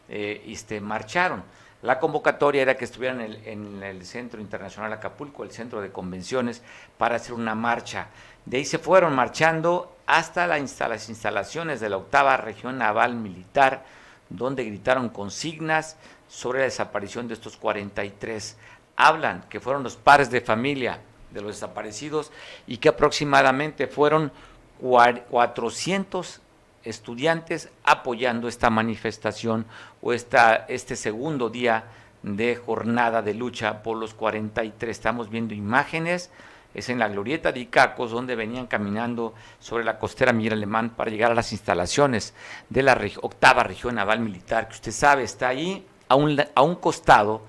[0.08, 1.42] este, marcharon.
[1.80, 5.90] La convocatoria era que estuvieran en el, en el, Centro Internacional Acapulco, el centro de
[5.90, 6.62] convenciones,
[6.96, 8.06] para hacer una marcha.
[8.44, 13.84] De ahí se fueron marchando hasta la las instalaciones de la octava región naval militar,
[14.28, 15.96] donde gritaron consignas
[16.32, 18.56] sobre la desaparición de estos 43.
[18.96, 20.98] Hablan que fueron los padres de familia
[21.30, 22.32] de los desaparecidos
[22.66, 24.32] y que aproximadamente fueron
[24.80, 26.40] 400
[26.84, 29.66] estudiantes apoyando esta manifestación
[30.00, 31.84] o esta, este segundo día
[32.22, 34.90] de jornada de lucha por los 43.
[34.90, 36.30] Estamos viendo imágenes,
[36.72, 41.10] es en la glorieta de Icacos, donde venían caminando sobre la costera Miguel Alemán para
[41.10, 42.32] llegar a las instalaciones
[42.70, 46.74] de la octava región naval militar, que usted sabe está ahí a un, a un
[46.74, 47.40] costado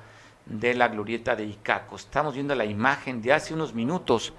[0.46, 2.04] de la glorieta de Icacos.
[2.06, 4.32] Estamos viendo la imagen de hace unos minutos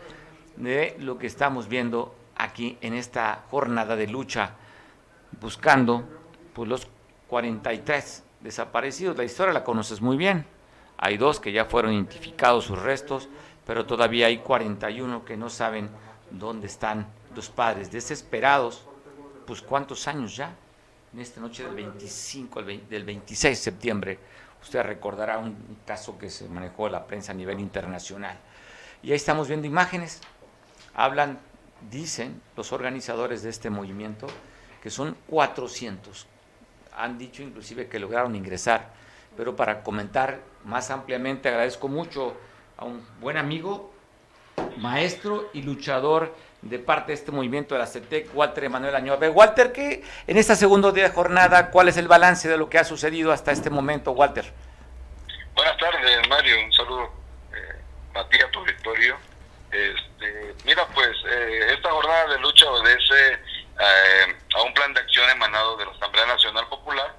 [0.57, 4.53] de lo que estamos viendo aquí en esta jornada de lucha
[5.43, 6.09] buscando
[6.55, 6.89] pues, los
[7.29, 9.19] 43 desaparecidos.
[9.19, 10.47] La historia la conoces muy bien.
[10.97, 13.29] Hay dos que ya fueron identificados sus restos,
[13.67, 15.91] pero todavía hay 41 que no saben
[16.31, 17.93] dónde están los padres.
[17.93, 18.87] Desesperados,
[19.47, 20.57] pues cuántos años ya,
[21.15, 24.19] en esta noche del 25, del 26 de septiembre,
[24.61, 28.37] usted recordará un caso que se manejó la prensa a nivel internacional.
[29.01, 30.21] Y ahí estamos viendo imágenes,
[30.93, 31.39] hablan,
[31.89, 34.27] dicen los organizadores de este movimiento,
[34.83, 36.27] que son 400.
[36.97, 38.93] Han dicho inclusive que lograron ingresar,
[39.37, 42.37] pero para comentar más ampliamente agradezco mucho
[42.77, 43.93] a un buen amigo,
[44.79, 46.35] maestro y luchador
[46.65, 49.29] de parte de este movimiento de la CETEC, Walter Emanuel Añove.
[49.29, 52.79] Walter, ¿qué en esta segunda día de jornada, cuál es el balance de lo que
[52.79, 54.53] ha sucedido hasta este momento, Walter?
[55.55, 56.65] Buenas tardes, Mario.
[56.65, 57.13] Un saludo
[57.55, 59.17] eh, a tu auditorio.
[59.71, 63.39] Este, mira, pues eh, esta jornada de lucha obedece
[63.79, 67.13] eh, a un plan de acción emanado de la Asamblea Nacional Popular,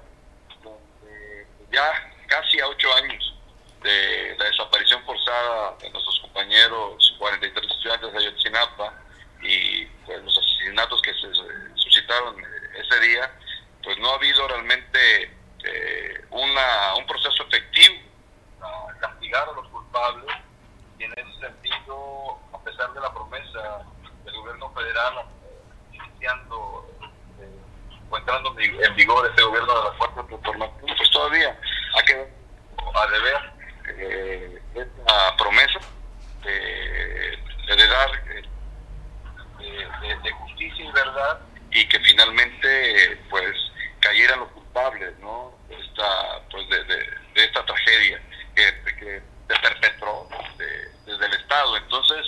[0.62, 3.34] donde ya casi a ocho años
[3.82, 8.94] de la desaparición forzada de nuestros compañeros 43 estudiantes de Ayotzinapa
[9.42, 11.28] y pues, los asesinatos que se
[11.74, 12.42] suscitaron
[12.74, 13.30] ese día,
[13.84, 15.30] pues no ha habido realmente
[15.62, 17.96] eh, una, un proceso efectivo
[18.58, 20.34] para castigar a los culpables
[20.98, 23.84] y en ese sentido, a pesar de la promesa
[24.24, 25.26] del gobierno federal
[25.92, 26.86] iniciando
[27.40, 27.48] eh,
[28.10, 31.58] o entrando en vigor este gobierno de la cuarta transformación, pues todavía
[31.98, 32.28] ha quedado
[32.94, 33.52] a deber
[33.98, 35.78] eh, esta promesa
[36.42, 41.40] de, de dar eh, de, de, justicia y verdad
[41.70, 43.54] y que finalmente pues
[44.00, 48.20] cayeran los culpables no esta pues de, de esta tragedia
[48.54, 50.28] que, que se perpetró
[51.04, 52.26] desde el estado entonces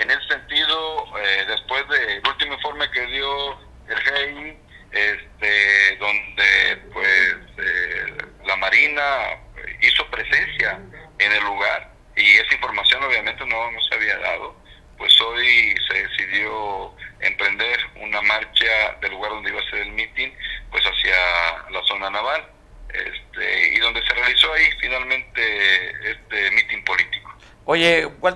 [0.00, 3.52] en ese sentido, eh, después del último informe que dio
[3.86, 4.58] el GEI,
[4.92, 8.16] este, donde pues eh,
[8.46, 9.38] la Marina
[9.82, 10.80] hizo presencia
[11.18, 14.56] en el lugar y esa información obviamente no, no se había dado,
[14.96, 20.30] pues hoy se decidió emprender una marcha del lugar donde iba a ser el meeting,
[20.70, 22.46] pues hacia la zona naval,
[22.88, 27.30] este, y donde se realizó ahí finalmente este meeting político.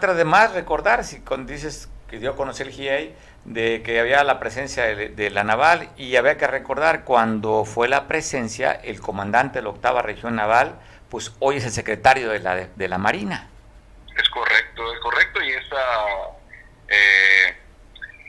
[0.04, 3.14] Oye, Walter, además recordar, si dices que dio a conocer el GIA,
[3.46, 8.06] de que había la presencia de, la naval y había que recordar cuando fue la
[8.06, 10.78] presencia el comandante de la octava región naval,
[11.08, 13.48] pues hoy es el secretario de la, de, la Marina.
[14.16, 15.82] Es correcto, es correcto y esa,
[16.88, 17.56] eh,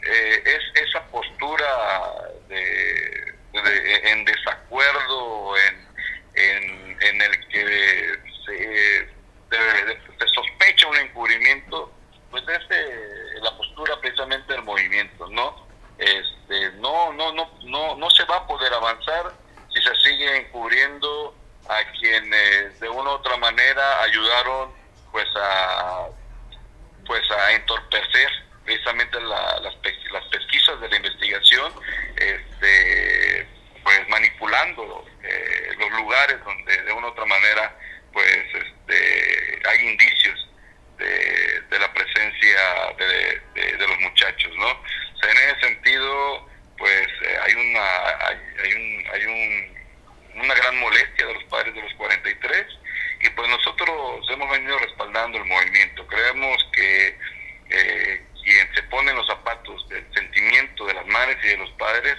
[0.08, 1.66] eh, es, esa postura
[2.48, 3.36] de,
[4.04, 5.88] en desacuerdo, en,
[6.36, 9.16] en, en el que se
[10.20, 11.92] se sospecha un encubrimiento,
[12.32, 15.66] pues es la postura precisamente del movimiento, ¿no?
[15.98, 19.32] Este, no, no, no, no, no se va a poder avanzar
[19.74, 21.36] si se sigue encubriendo
[21.70, 24.72] a quienes de una u otra manera ayudaron
[25.12, 26.08] pues a
[27.06, 28.30] pues a entorpecer
[28.66, 29.76] precisamente las, las
[30.26, 31.72] pesquisas de la investigación,
[32.16, 33.48] este,
[33.84, 37.78] pues manipulando eh, los lugares donde de una u otra manera
[38.16, 40.50] pues este, hay indicios
[40.98, 42.60] de, de la presencia
[42.98, 44.72] de, de, los muchachos, ¿no?
[44.72, 50.54] O sea, en ese sentido, pues eh, hay una hay, hay, un, hay un, una
[50.56, 52.66] gran molestia de los padres de los 43
[53.20, 54.50] y pues nosotros hemos
[55.34, 56.06] el movimiento.
[56.08, 57.18] Creemos que
[57.70, 61.72] eh, quien se pone en los zapatos del sentimiento de las madres y de los
[61.72, 62.16] padres,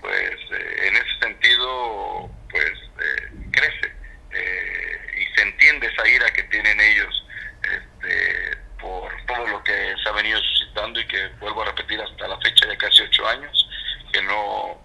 [0.00, 3.92] pues eh, en ese sentido, pues eh, crece
[4.32, 7.26] y se entiende esa ira que tienen ellos
[7.62, 12.28] este, por todo lo que se ha venido suscitando y que vuelvo a repetir hasta
[12.28, 13.68] la fecha de casi ocho años,
[14.10, 14.80] que no,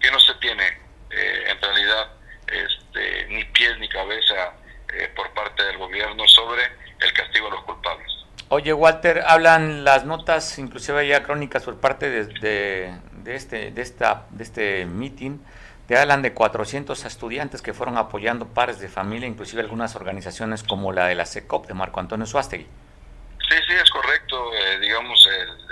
[0.00, 0.66] que no se tiene
[1.10, 2.10] en realidad
[2.48, 4.54] este, ni pies ni cabeza
[5.14, 6.64] por parte del gobierno sobre
[7.00, 8.12] el castigo a los culpables.
[8.74, 14.44] Walter, hablan las notas, inclusive ya crónicas por parte de, de, este de esta de
[14.44, 15.38] este meeting,
[15.86, 20.92] te hablan de 400 estudiantes que fueron apoyando pares de familia, inclusive algunas organizaciones como
[20.92, 22.66] la de la SECOP de Marco Antonio Suástegui.
[23.48, 24.52] Sí, sí, es correcto.
[24.54, 25.28] Eh, digamos,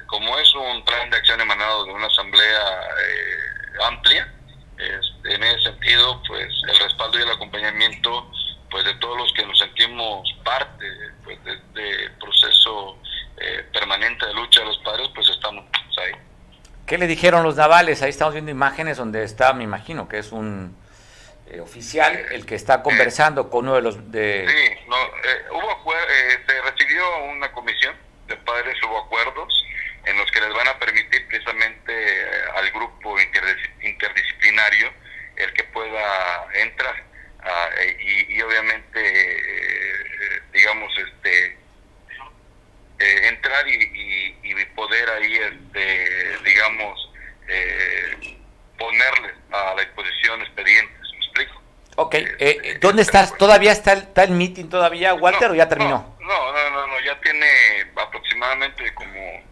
[0.07, 2.61] como es un plan de acción emanado de una asamblea
[3.03, 4.33] eh, amplia,
[4.79, 8.31] en ese sentido, pues el respaldo y el acompañamiento
[8.71, 10.85] pues de todos los que nos sentimos parte
[11.23, 12.99] pues, de este proceso
[13.37, 15.65] eh, permanente de lucha de los padres, pues estamos
[16.03, 16.13] ahí.
[16.95, 18.03] ¿Qué le dijeron los navales?
[18.03, 20.77] Ahí estamos viendo imágenes donde está, me imagino que es un
[21.51, 24.13] eh, oficial el que está conversando con uno de los...
[24.13, 25.93] De no, eh, hubo
[26.47, 27.97] se recibió una comisión
[28.29, 29.67] de padres, hubo acuerdos
[30.05, 31.93] en los que les van a permitir precisamente
[32.55, 33.17] al grupo
[33.83, 34.93] interdisciplinario
[35.35, 36.95] el que pueda entrar
[37.47, 41.65] Ah, y, obviamente, eh, digamos, este
[42.99, 47.11] eh, entrar y, y, poder ahí, este, digamos,
[47.49, 48.39] eh,
[48.79, 51.01] ponerle a la disposición expedientes.
[51.13, 51.63] ¿Me explico?
[51.97, 53.37] Ok, eh, ¿dónde estás?
[53.37, 56.17] ¿Todavía está el, está el meeting todavía, Walter, o ya terminó?
[56.21, 57.47] No, no, no, no, ya tiene
[57.97, 59.43] aproximadamente como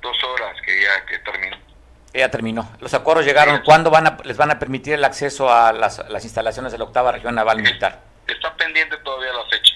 [0.00, 1.56] dos horas que ya que terminó.
[2.12, 2.68] Ya terminó.
[2.80, 3.62] Los acuerdos llegaron.
[3.62, 7.12] ¿Cuándo van a, les van a permitir el acceso a las, instalaciones de la octava
[7.12, 8.00] región naval militar?
[8.26, 9.74] Está pendiente todavía la fecha.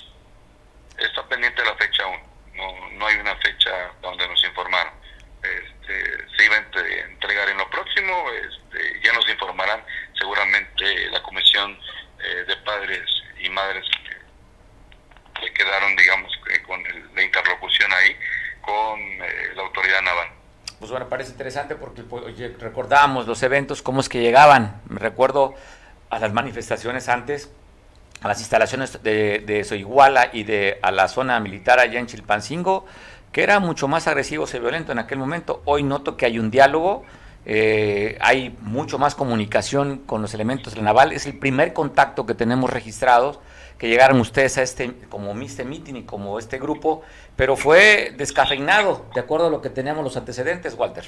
[0.99, 2.19] Está pendiente la fecha aún.
[2.57, 3.71] No, no hay una fecha
[4.01, 4.95] donde nos informaron.
[5.45, 8.25] Este, se iba a entregar en lo próximo.
[8.33, 9.81] Este, ya nos informarán
[10.19, 11.79] seguramente la comisión
[12.25, 13.03] eh, de padres
[13.41, 13.85] y madres
[15.41, 16.81] que, quedaron, digamos, eh, con
[17.15, 18.17] la interlocución ahí
[18.61, 20.29] con eh, la autoridad naval
[20.79, 22.22] pues bueno, parece interesante porque pues,
[22.59, 24.81] recordábamos los eventos, cómo es que llegaban.
[24.89, 25.55] Me recuerdo
[26.11, 27.51] a las manifestaciones antes,
[28.21, 32.87] a las instalaciones de, de Soiguala y de a la zona militar allá en Chilpancingo,
[33.33, 35.63] que era mucho más agresivo y violento en aquel momento.
[35.65, 37.05] Hoy noto que hay un diálogo,
[37.45, 41.13] eh, hay mucho más comunicación con los elementos del naval.
[41.13, 43.41] Es el primer contacto que tenemos registrados
[43.79, 45.65] que llegaron ustedes a este, como Mr.
[45.65, 47.03] Meeting y como este grupo,
[47.35, 51.05] pero fue descafeinado, de acuerdo a lo que teníamos los antecedentes, Walter.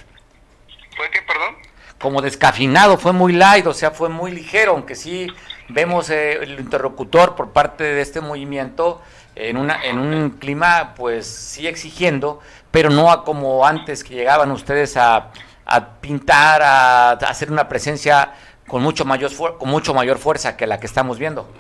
[0.97, 1.57] ¿Fue qué, perdón?
[1.99, 5.29] Como descafeinado, fue muy light, o sea, fue muy ligero, aunque sí
[5.69, 9.03] vemos eh, el interlocutor por parte de este movimiento
[9.35, 12.41] en, una, en un clima, pues sí exigiendo,
[12.71, 15.31] pero no a como antes que llegaban ustedes a,
[15.67, 18.35] a pintar, a, hacer una presencia
[18.67, 21.51] con mucho mayor con mucho mayor fuerza que la que estamos viendo.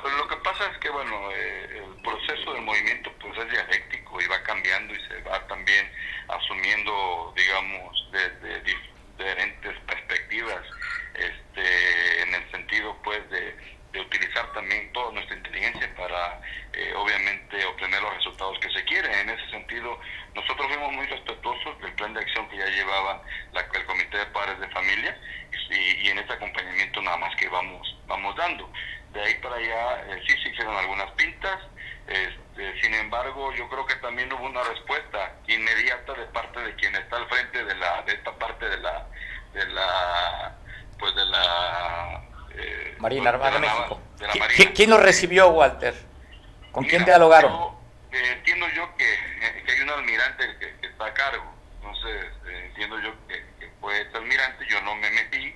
[0.00, 4.20] Pues lo que pasa es que, bueno, eh, el proceso del movimiento pues es dialéctico
[4.20, 5.86] y va cambiando y se va también
[6.28, 7.99] asumiendo, digamos,
[9.30, 10.62] diferentes perspectivas,
[11.14, 16.40] este, en el sentido, pues, de, utilizar también toda nuestra inteligencia para,
[16.74, 19.12] eh, obviamente, obtener los resultados que se quieren.
[19.12, 19.98] En ese sentido,
[20.34, 23.20] nosotros fuimos muy respetuosos del plan de acción que ya llevaba
[23.52, 25.18] la, el Comité de Padres de Familia
[25.70, 28.70] y, en este acompañamiento nada más que vamos, vamos dando
[29.12, 31.58] de ahí para allá eh, sí se hicieron algunas pintas,
[32.10, 36.94] este, sin embargo yo creo que también hubo una respuesta inmediata de parte de quien
[36.96, 39.06] está al frente de la de esta parte de la
[39.52, 40.56] de la
[40.98, 42.20] pues de la
[42.56, 44.00] eh, Marina Armada de, México.
[44.74, 45.94] ¿Quién, lo recibió, Walter?
[46.72, 47.78] ¿Con quién dialogaron?
[48.10, 49.04] Eh, entiendo yo que,
[49.64, 52.26] que, hay un almirante que, está a cargo, entonces
[52.66, 55.54] entiendo yo que, que fue este almirante, yo no me metí,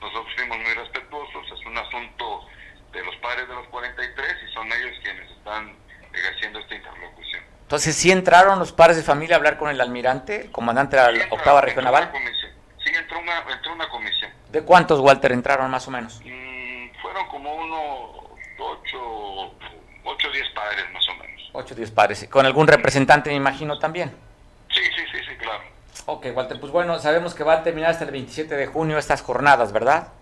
[0.00, 2.46] nosotros fuimos muy respetuosos, es un asunto
[2.92, 5.85] de los padres de los 43 y son ellos quienes están
[6.18, 7.42] ejerciendo esta interlocución.
[7.62, 11.12] Entonces, ¿sí entraron los padres de familia a hablar con el almirante, el comandante de
[11.12, 12.12] la octava región naval?
[12.84, 14.30] Sí, entró una, entró una comisión.
[14.50, 16.20] ¿De cuántos, Walter, entraron más o menos?
[16.24, 18.26] Mm, fueron como unos
[18.58, 18.98] 8
[20.04, 21.42] o 10 padres más o menos.
[21.52, 22.28] 8 o 10 padres.
[22.30, 24.14] ¿Con algún representante, me imagino, también?
[24.70, 25.64] Sí, sí, sí, sí, claro.
[26.06, 29.22] Ok, Walter, pues bueno, sabemos que va a terminar hasta el 27 de junio estas
[29.22, 30.12] jornadas, ¿verdad?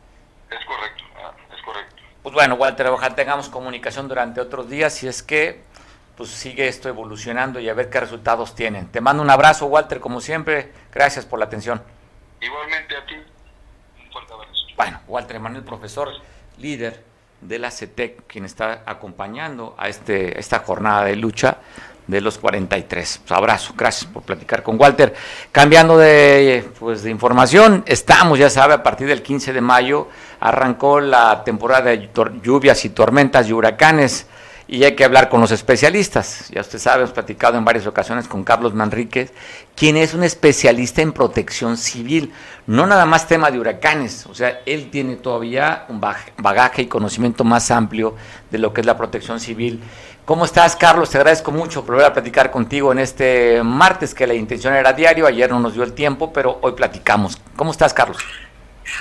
[0.51, 1.97] Es correcto, ah, es correcto.
[2.23, 5.63] Pues bueno, Walter, ojalá tengamos comunicación durante otros días si es que
[6.17, 8.87] pues sigue esto evolucionando y a ver qué resultados tienen.
[8.89, 10.73] Te mando un abrazo, Walter, como siempre.
[10.93, 11.83] Gracias por la atención.
[12.41, 13.15] Igualmente a ti.
[13.15, 14.53] Un fuerte abrazo.
[14.77, 16.09] Bueno, Walter Emanuel, profesor,
[16.59, 17.03] líder
[17.41, 21.59] de la CETEC, quien está acompañando a este, esta jornada de lucha
[22.07, 23.21] de los 43.
[23.27, 25.15] Pues abrazo, gracias por platicar con Walter.
[25.51, 30.09] Cambiando de, pues, de información, estamos, ya sabe, a partir del 15 de mayo
[30.41, 32.11] arrancó la temporada de
[32.43, 34.27] lluvias y tormentas y huracanes
[34.67, 36.49] y hay que hablar con los especialistas.
[36.51, 39.33] Ya usted sabe, hemos platicado en varias ocasiones con Carlos Manríquez,
[39.77, 42.33] quien es un especialista en protección civil,
[42.67, 47.45] no nada más tema de huracanes, o sea, él tiene todavía un bagaje y conocimiento
[47.45, 48.17] más amplio
[48.51, 49.83] de lo que es la protección civil.
[50.25, 51.11] ¿Cómo estás, Carlos?
[51.11, 54.95] Te agradezco mucho por volver a platicar contigo en este martes, que la intención era
[54.95, 57.39] diario, ayer no nos dio el tiempo, pero hoy platicamos.
[57.57, 58.17] ¿Cómo estás, Carlos?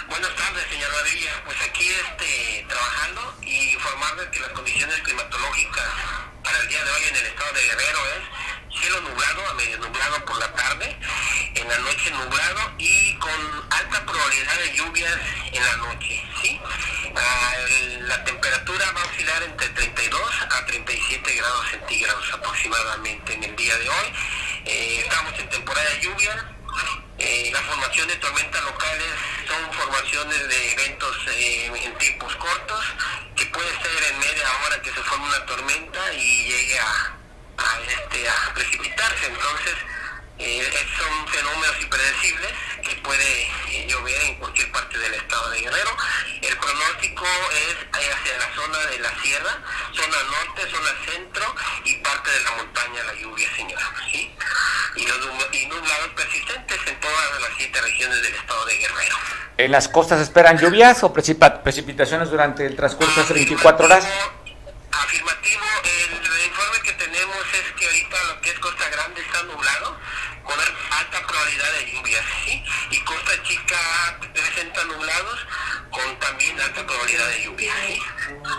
[0.09, 1.31] Buenas tardes, señor Rodríguez.
[1.45, 5.85] Pues aquí este, trabajando y informarles que las condiciones climatológicas
[6.61, 10.25] el día de hoy en el estado de Guerrero es cielo nublado, a medio nublado
[10.25, 10.97] por la tarde,
[11.55, 15.17] en la noche nublado y con alta probabilidad de lluvias
[15.51, 16.59] en la noche, ¿sí?
[17.15, 17.53] Ah,
[18.01, 23.77] la temperatura va a oscilar entre 32 a 37 grados centígrados aproximadamente en el día
[23.77, 24.13] de hoy.
[24.65, 26.55] Eh, estamos en temporada de lluvia.
[27.19, 29.07] Eh, la formación de tormentas locales
[29.47, 32.85] son formaciones de eventos eh, en tiempos cortos,
[33.35, 37.13] que puede ser en media hora que se forme una tormenta y llegue a,
[37.57, 39.27] a, este, a precipitarse.
[39.27, 39.75] Entonces,
[40.39, 45.95] eh, son fenómenos impredecibles que puede eh, llover en cualquier parte del estado de Guerrero.
[46.41, 49.61] El pronóstico es hacia la zona de la sierra,
[49.93, 51.55] zona norte, zona centro
[51.85, 53.93] y parte de la montaña la lluvia, señora.
[54.11, 54.35] ¿sí?
[54.95, 55.17] Y los
[55.53, 59.15] y nublados persistentes en todas las siete regiones del estado de Guerrero.
[59.57, 64.07] ¿En las costas esperan lluvias o precipitaciones durante el transcurso de estas 24 horas?
[65.01, 69.99] Afirmativo, el informe que tenemos es que ahorita lo que es Costa Grande está nublado,
[70.43, 72.63] con alta probabilidad de lluvias, ¿sí?
[72.91, 75.47] Y Costa Chica presenta nublados
[75.89, 78.01] con también alta probabilidad de lluvia, ¿sí?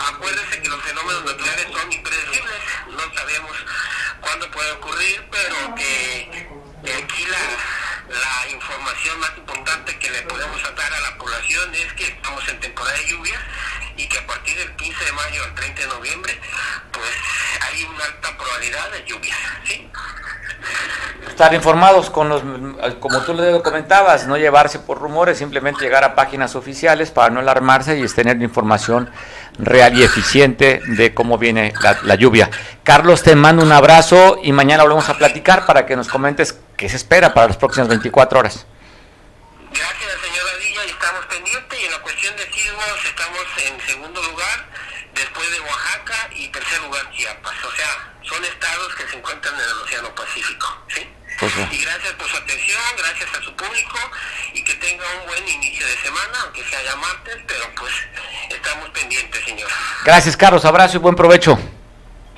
[0.09, 3.57] Acuérdense que los fenómenos naturales son impredecibles, no sabemos
[4.21, 6.49] cuándo puede ocurrir, pero que
[6.97, 7.39] aquí la,
[8.09, 12.59] la información más importante que le podemos dar a la población es que estamos en
[12.59, 13.41] temporada de lluvias
[13.97, 16.39] y que a partir del 15 de mayo al 30 de noviembre,
[16.91, 17.09] pues
[17.61, 19.89] hay una alta probabilidad de lluvia, ¿sí?
[21.27, 22.43] Estar informados con los,
[22.99, 27.41] como tú le comentabas, no llevarse por rumores, simplemente llegar a páginas oficiales para no
[27.41, 29.09] alarmarse y tener información
[29.57, 32.49] real y eficiente de cómo viene la, la lluvia.
[32.83, 36.89] Carlos, te mando un abrazo y mañana volvemos a platicar para que nos comentes qué
[36.89, 38.65] se espera para las próximas 24 horas.
[39.71, 41.79] Gracias, señora Villa, y estamos pendientes.
[41.79, 44.69] Y en la cuestión de sismos estamos en segundo lugar,
[45.13, 47.63] después de Oaxaca y tercer lugar Chiapas.
[47.63, 50.83] O sea, son estados que se encuentran en el Océano Pacífico.
[50.87, 51.07] ¿sí?
[51.39, 53.97] Pues Y gracias por su atención, gracias a su público
[54.53, 57.93] y que tenga un buen inicio de semana, aunque sea ya martes, pero pues
[58.49, 59.69] estamos pendientes, señor.
[60.05, 60.63] Gracias, Carlos.
[60.63, 61.59] Abrazo y buen provecho.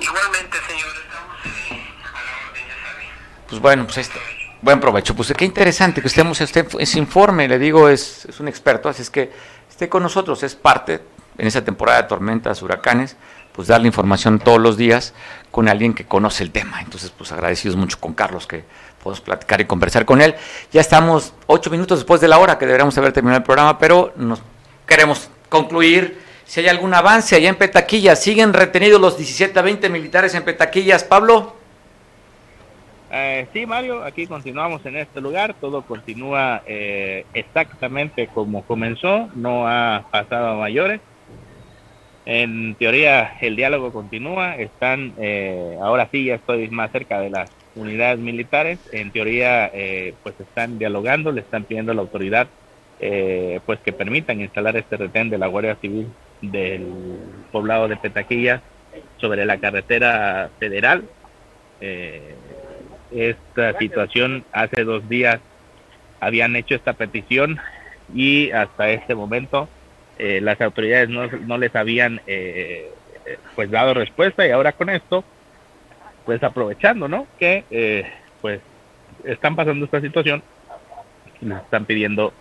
[0.00, 3.08] Igualmente, señor, estamos eh, a la orden, ya sabe.
[3.48, 4.18] Pues bueno, pues ahí está.
[4.60, 5.14] Buen provecho.
[5.14, 9.02] Pues qué interesante que estemos este ese informe, le digo, es, es un experto, así
[9.02, 9.30] es que
[9.70, 11.00] esté con nosotros, es parte
[11.38, 13.16] en esa temporada de tormentas, huracanes,
[13.52, 15.14] pues darle información todos los días
[15.50, 16.80] con alguien que conoce el tema.
[16.82, 18.64] Entonces, pues agradecidos mucho con Carlos que
[19.02, 20.34] podemos platicar y conversar con él.
[20.72, 24.12] Ya estamos ocho minutos después de la hora que deberíamos haber terminado el programa, pero
[24.16, 24.42] nos
[24.86, 26.20] queremos concluir.
[26.44, 30.44] Si hay algún avance allá en Petaquillas, siguen retenidos los 17 a 20 militares en
[30.44, 31.57] Petaquillas, Pablo.
[33.10, 39.66] Eh, sí, Mario, aquí continuamos en este lugar, todo continúa eh, exactamente como comenzó, no
[39.66, 41.00] ha pasado a mayores.
[42.26, 47.48] En teoría el diálogo continúa, están, eh, ahora sí ya estoy más cerca de las
[47.74, 52.48] unidades militares, en teoría eh, pues están dialogando, le están pidiendo a la autoridad
[53.00, 56.08] eh, pues que permitan instalar este retén de la Guardia Civil
[56.42, 56.86] del
[57.52, 58.62] poblado de Petaquilla
[59.16, 61.08] sobre la carretera federal.
[61.80, 62.34] Eh,
[63.10, 65.38] esta situación hace dos días
[66.20, 67.58] habían hecho esta petición
[68.14, 69.68] y hasta este momento
[70.18, 72.90] eh, las autoridades no, no les habían eh,
[73.54, 75.24] pues dado respuesta y ahora con esto
[76.24, 78.04] pues aprovechando no que eh,
[78.40, 78.60] pues
[79.24, 80.42] están pasando esta situación
[81.40, 82.32] nos están pidiendo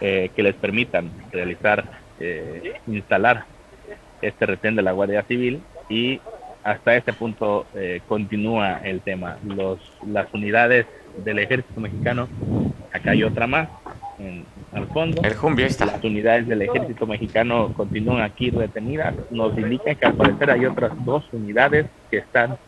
[0.00, 1.84] eh, que les permitan realizar
[2.20, 3.44] eh, instalar
[4.22, 6.20] este retén de la Guardia Civil y
[6.66, 9.38] hasta este punto eh, continúa el tema.
[9.46, 10.84] Los, las unidades
[11.24, 12.28] del ejército mexicano
[12.92, 13.68] acá hay otra más
[14.18, 15.22] en, al fondo.
[15.22, 15.86] El Jumbi, ahí está.
[15.86, 19.14] Las unidades del ejército mexicano continúan aquí retenidas.
[19.30, 22.58] Nos indica que al parecer hay otras dos unidades que están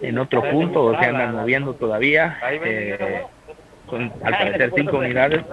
[0.00, 2.38] en otro punto o se andan moviendo todavía.
[2.64, 3.22] Eh,
[3.88, 5.44] son al parecer cinco unidades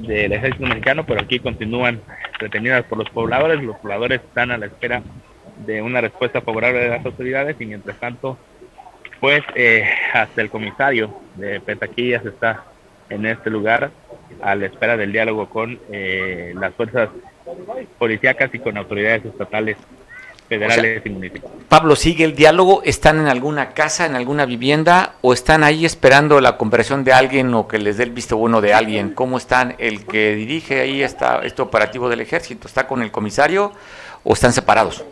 [0.00, 2.00] del ejército mexicano, pero aquí continúan
[2.38, 3.62] retenidas por los pobladores.
[3.62, 5.02] Los pobladores están a la espera
[5.66, 8.38] de una respuesta favorable de las autoridades y mientras tanto,
[9.20, 12.64] pues eh, hasta el comisario de Petaquillas está
[13.08, 13.90] en este lugar
[14.40, 17.10] a la espera del diálogo con eh, las fuerzas
[17.98, 19.76] policíacas y con autoridades estatales,
[20.48, 21.58] federales y municipales.
[21.68, 22.82] Pablo, ¿sigue el diálogo?
[22.84, 27.52] ¿Están en alguna casa, en alguna vivienda o están ahí esperando la conversión de alguien
[27.54, 29.10] o que les dé el visto bueno de alguien?
[29.10, 29.74] ¿Cómo están?
[29.78, 33.72] ¿El que dirige ahí está este operativo del ejército está con el comisario
[34.24, 35.04] o están separados?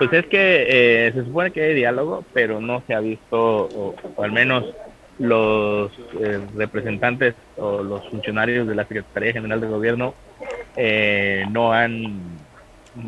[0.00, 3.94] Pues es que eh, se supone que hay diálogo, pero no se ha visto, o,
[4.16, 4.64] o al menos
[5.18, 10.14] los eh, representantes o los funcionarios de la Secretaría General de Gobierno
[10.74, 12.38] eh, no han,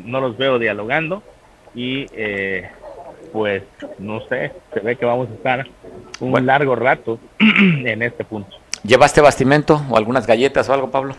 [0.04, 1.22] no los veo dialogando
[1.74, 2.68] y eh,
[3.32, 3.62] pues
[3.98, 5.66] no sé, se ve que vamos a estar
[6.20, 8.54] un largo rato en este punto.
[8.84, 11.14] ¿Llevaste bastimento o algunas galletas o algo, Pablo?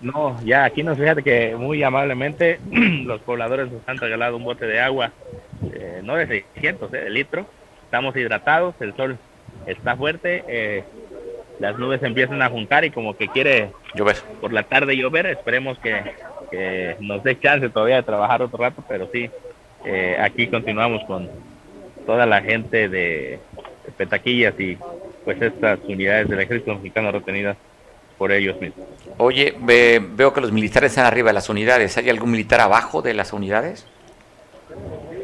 [0.00, 4.66] No, ya aquí nos fíjate que muy amablemente los pobladores nos han regalado un bote
[4.66, 5.12] de agua,
[5.72, 7.46] eh, no de 600, eh, de litro.
[7.84, 9.16] Estamos hidratados, el sol
[9.66, 10.84] está fuerte, eh,
[11.58, 15.78] las nubes empiezan a juntar y como que quiere llover por la tarde llover, esperemos
[15.78, 16.02] que,
[16.50, 19.30] que nos dé chance todavía de trabajar otro rato, pero sí,
[19.84, 21.28] eh, aquí continuamos con
[22.04, 23.38] toda la gente de,
[23.84, 24.76] de Petaquillas y
[25.24, 27.56] pues estas unidades del ejército mexicano retenidas
[28.18, 28.86] por ellos mismos.
[29.18, 31.96] Oye, ve- veo que los militares están arriba de las unidades.
[31.96, 33.86] ¿Hay algún militar abajo de las unidades?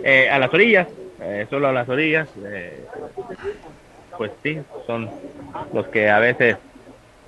[0.04, 0.88] Eh, a las orillas,
[1.20, 2.84] eh, solo a las orillas, eh,
[4.18, 5.10] pues sí, son
[5.72, 6.56] los que a veces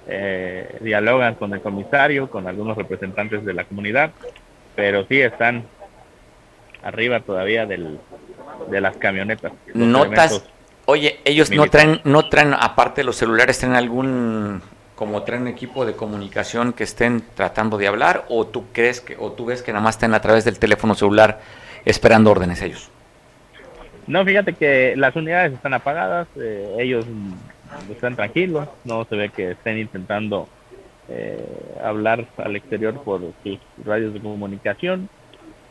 [0.06, 4.10] eh, dialogan con el comisario, con algunos representantes de la comunidad,
[4.74, 5.64] pero sí están
[6.82, 7.98] arriba todavía del,
[8.70, 9.52] de las camionetas.
[9.72, 10.44] Notas,
[10.84, 14.60] oye, ellos no traen, no traen, aparte de los celulares, traen algún,
[14.94, 19.32] como traen equipo de comunicación que estén tratando de hablar, o tú crees que, o
[19.32, 21.40] tú ves que nada más están a través del teléfono celular
[21.84, 22.90] esperando órdenes ellos.
[24.06, 27.06] No, fíjate que las unidades están apagadas, eh, ellos
[27.90, 30.46] están tranquilos, no se ve que estén intentando
[31.08, 31.44] eh,
[31.82, 35.08] hablar al exterior por sus radios de comunicación.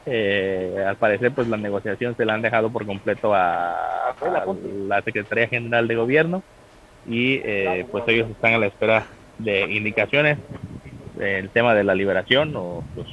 [0.06, 4.16] Eh, al parecer, pues la negociación se la han dejado por completo a, a
[4.88, 6.44] la Secretaría General de Gobierno
[7.08, 9.06] y eh, pues ellos están a la espera
[9.38, 10.38] de indicaciones
[11.16, 13.08] del tema de la liberación o pues,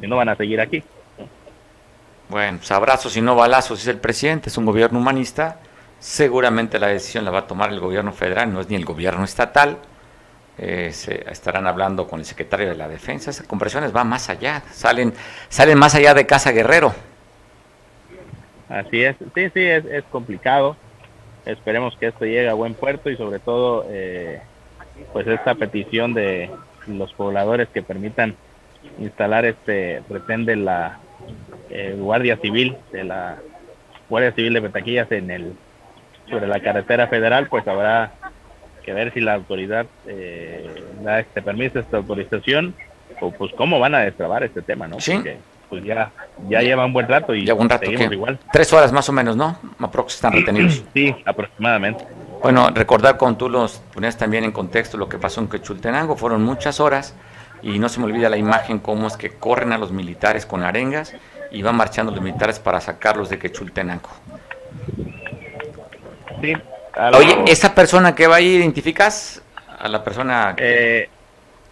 [0.00, 0.82] si no van a seguir aquí.
[2.28, 5.58] Bueno, pues abrazos y no balazos, dice el presidente, es un gobierno humanista.
[5.98, 9.24] Seguramente la decisión la va a tomar el gobierno federal, no es ni el gobierno
[9.24, 9.78] estatal.
[10.58, 13.30] Eh, se estarán hablando con el secretario de la defensa.
[13.30, 15.12] Esas conversaciones van más allá, salen,
[15.48, 16.94] salen más allá de Casa Guerrero.
[18.68, 20.76] Así es, sí, sí, es, es complicado.
[21.46, 24.40] Esperemos que esto llegue a buen puerto y sobre todo, eh,
[25.12, 26.50] pues esta petición de
[26.86, 28.36] los pobladores que permitan
[28.98, 30.98] instalar este retén de la
[31.70, 33.38] eh, Guardia Civil, de la
[34.08, 35.52] Guardia Civil de Petaquillas en el
[36.28, 38.12] sobre la carretera federal, pues habrá
[38.84, 42.74] que ver si la autoridad eh, da este permiso, esta autorización,
[43.20, 45.00] o pues cómo van a destrabar este tema, ¿no?
[45.00, 45.12] Sí.
[45.12, 45.38] Porque
[45.72, 46.12] pues ya,
[46.50, 48.14] ya lleva un buen rato y un rato, seguimos ¿qué?
[48.14, 48.38] igual.
[48.52, 49.56] Tres horas más o menos, ¿no?
[49.78, 50.84] Aprox están retenidos.
[50.92, 52.04] Sí, aproximadamente.
[52.42, 56.42] Bueno, recordar con tú los ponías también en contexto lo que pasó en Quechultenango, fueron
[56.42, 57.14] muchas horas
[57.62, 60.62] y no se me olvida la imagen cómo es que corren a los militares con
[60.62, 61.14] arengas
[61.50, 64.10] y van marchando los militares para sacarlos de Quechultenango.
[66.42, 66.52] Sí.
[67.14, 69.40] Oye, esa persona que va ahí, ¿identificas
[69.78, 70.54] a la persona?
[70.58, 71.08] Eh,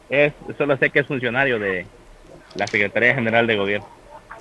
[0.09, 1.85] es, solo sé que es funcionario de
[2.55, 3.86] la Secretaría General de Gobierno.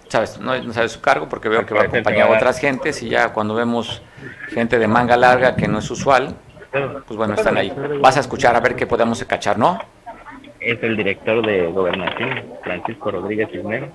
[0.08, 3.02] sabes, no, no sabe su cargo porque veo Al que va acompañado a- otras gentes
[3.04, 4.02] y ya cuando vemos
[4.50, 6.36] gente de manga larga que no es usual,
[7.08, 7.74] pues bueno, están ahí.
[8.02, 9.80] Vas a escuchar a ver qué podemos cachar, ¿no?
[10.60, 13.90] Es el director de Gobernación, Francisco Rodríguez Cisneros.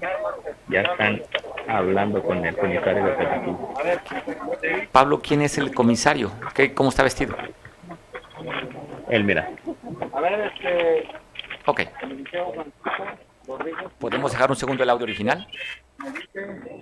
[0.69, 1.21] Ya están
[1.69, 4.89] hablando con el comisario de.
[4.91, 6.31] Pablo, ¿quién es el comisario?
[6.55, 7.37] ¿Qué, ¿Cómo está vestido?
[9.11, 9.51] Él, mira.
[10.15, 11.09] A ver, este.
[11.67, 11.83] Ok.
[13.99, 15.47] ¿Podemos dejar un segundo el audio original?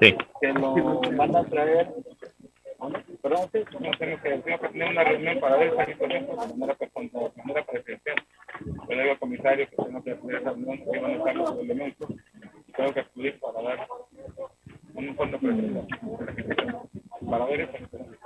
[0.01, 0.16] Sí.
[0.40, 1.89] Que lo van a traer.
[3.22, 6.74] Perdón, sí, no tengo que tener una reunión para ver esta situación pues, de manera,
[6.78, 8.16] persona- de manera presidencial.
[8.64, 11.36] Yo le digo al comisario que tengo que hacer esa reunión, que van a estar
[11.36, 12.10] los elementos,
[12.66, 13.86] y tengo que acudir para dar
[14.94, 15.86] un fondo presidencial
[17.30, 18.16] para ver esta situación.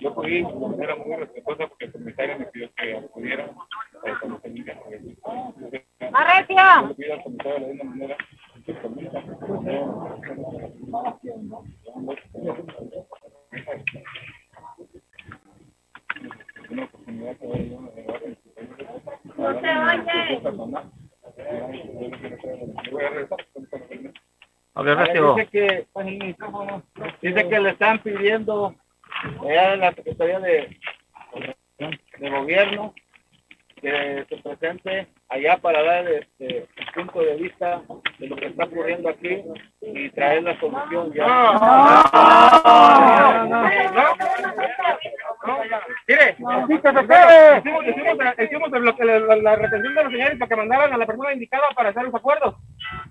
[0.00, 4.40] yo fui de manera muy respetuosa porque el comisario me pidió que acudiera eh, cuando
[4.40, 4.48] se
[6.00, 6.08] ¡No
[19.60, 20.42] se oye!
[24.74, 25.34] A ver, Recibo.
[25.34, 25.86] Dice que,
[27.20, 28.76] dice que le están pidiendo
[29.40, 30.78] allá en la Secretaría de,
[32.18, 32.94] de Gobierno
[33.80, 37.82] que se presente allá para dar este, el punto de vista
[38.18, 39.42] de lo que está ocurriendo aquí
[39.82, 41.12] y traer la solución
[46.06, 47.58] Mire, se puede.
[47.58, 48.70] Hicimos,
[49.42, 52.14] la, retención de los señores para que mandaran a la persona indicada para hacer los
[52.14, 52.54] acuerdos.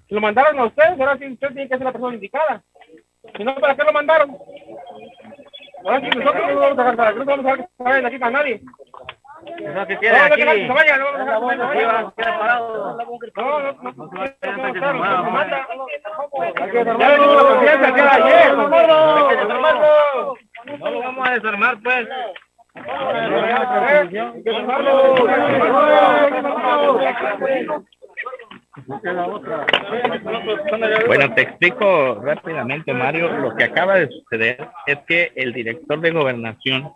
[0.09, 2.63] Lo mandaron a ustedes, ahora sí usted tiene que ser la persona indicada.
[3.35, 4.37] Si no, ¿para qué lo mandaron?
[5.83, 8.31] Ahora sí nosotros no vamos a dejar, para- no vamos a dejar que aquí para
[8.31, 8.61] nadie.
[9.59, 10.43] No, que No, quede no aquí.
[10.43, 10.53] no.
[10.55, 10.83] No, no,
[11.55, 12.13] no, no, no.
[16.99, 18.69] Ya la confianza ayer, lo
[20.99, 22.07] vamos a desarmar, pues.
[31.07, 33.29] Bueno, te explico rápidamente, Mario.
[33.39, 36.91] Lo que acaba de suceder es que el director de gobernación,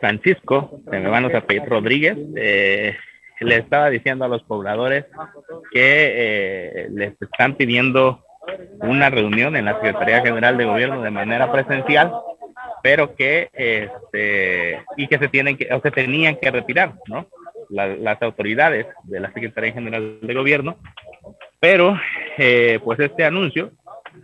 [0.00, 2.96] Francisco, se me van los apellidos Rodríguez, eh,
[3.40, 5.06] le estaba diciendo a los pobladores
[5.72, 8.24] que eh, les están pidiendo
[8.80, 12.12] una reunión en la Secretaría General de Gobierno de manera presencial,
[12.82, 17.26] pero que este y que se tienen que o se tenían que retirar, ¿no?
[17.68, 20.76] La- las autoridades de la Secretaría General de Gobierno,
[21.60, 21.98] pero
[22.38, 23.70] eh, pues este anuncio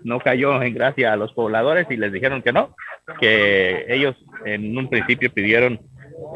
[0.07, 2.74] no cayó en gracia a los pobladores y les dijeron que no,
[3.20, 4.15] que ellos
[4.45, 5.81] en un principio pidieron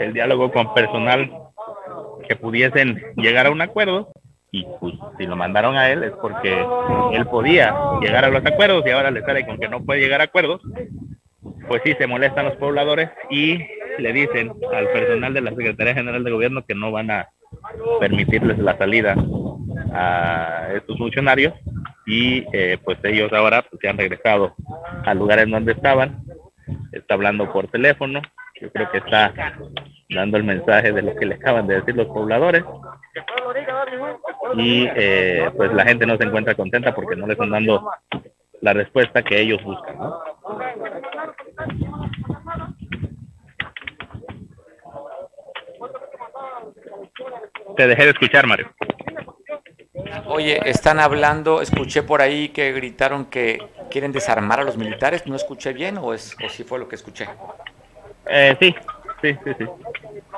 [0.01, 1.31] el diálogo con personal
[2.29, 4.13] que pudiesen llegar a un acuerdo
[4.51, 6.67] y pues si lo mandaron a él es porque
[7.13, 7.73] él podía
[8.03, 10.61] llegar a los acuerdos y ahora le sale con que no puede llegar a acuerdos,
[11.69, 13.59] pues sí se molestan los pobladores y
[13.99, 17.29] le dicen al personal de la Secretaría General de Gobierno que no van a
[18.01, 19.15] permitirles la salida
[19.93, 21.55] a estos funcionarios
[22.11, 24.57] y eh, pues ellos ahora pues, se han regresado
[25.05, 26.25] al lugar en donde estaban,
[26.91, 28.21] está hablando por teléfono,
[28.61, 29.33] yo creo que está
[30.09, 32.65] dando el mensaje de lo que le acaban de decir los pobladores
[34.57, 37.89] y eh, pues la gente no se encuentra contenta porque no le están dando
[38.61, 39.97] la respuesta que ellos buscan.
[47.77, 48.69] Te dejé de escuchar, Mario.
[50.29, 53.59] Oye, están hablando, escuché por ahí que gritaron que
[53.91, 56.97] quieren desarmar a los militares, ¿no escuché bien o es o sí fue lo que
[56.97, 57.29] escuché?
[58.27, 58.75] Eh, sí,
[59.21, 59.65] sí, sí, sí.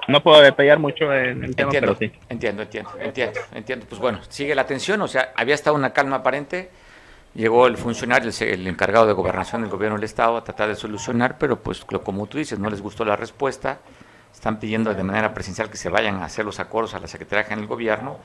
[0.09, 2.19] No puedo detallar mucho en el tema, Entiendo, pero sí.
[2.29, 3.87] entiendo, entiendo, entiendo, entiendo.
[3.89, 6.71] Pues bueno, sigue la tensión, o sea, había estado una calma aparente,
[7.35, 10.75] llegó el funcionario, el, el encargado de gobernación del gobierno del estado a tratar de
[10.75, 13.79] solucionar, pero pues lo- como tú dices, no les gustó la respuesta,
[14.35, 17.45] están pidiendo de manera presencial que se vayan a hacer los acuerdos a la Secretaría
[17.45, 18.19] General del Gobierno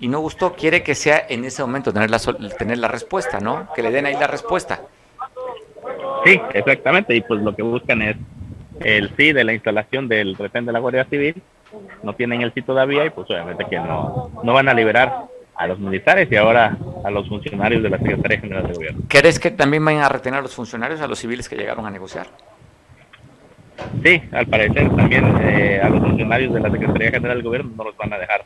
[0.00, 3.40] y no gustó, quiere que sea en ese momento tener la, sol- tener la respuesta,
[3.40, 3.68] ¿no?
[3.74, 4.80] Que le den ahí la respuesta.
[6.24, 7.14] Sí, exactamente.
[7.14, 8.16] Y pues lo que buscan es
[8.80, 11.42] el sí de la instalación del retén de la Guardia Civil.
[12.02, 15.24] No tienen el sí todavía y pues obviamente que no, no van a liberar
[15.56, 19.02] a los militares y ahora a los funcionarios de la Secretaría General de Gobierno.
[19.08, 21.90] ¿Crees que también vayan a retener a los funcionarios, a los civiles que llegaron a
[21.90, 22.28] negociar?
[24.02, 27.84] Sí, al parecer también eh, a los funcionarios de la Secretaría General del Gobierno no
[27.84, 28.44] los van a dejar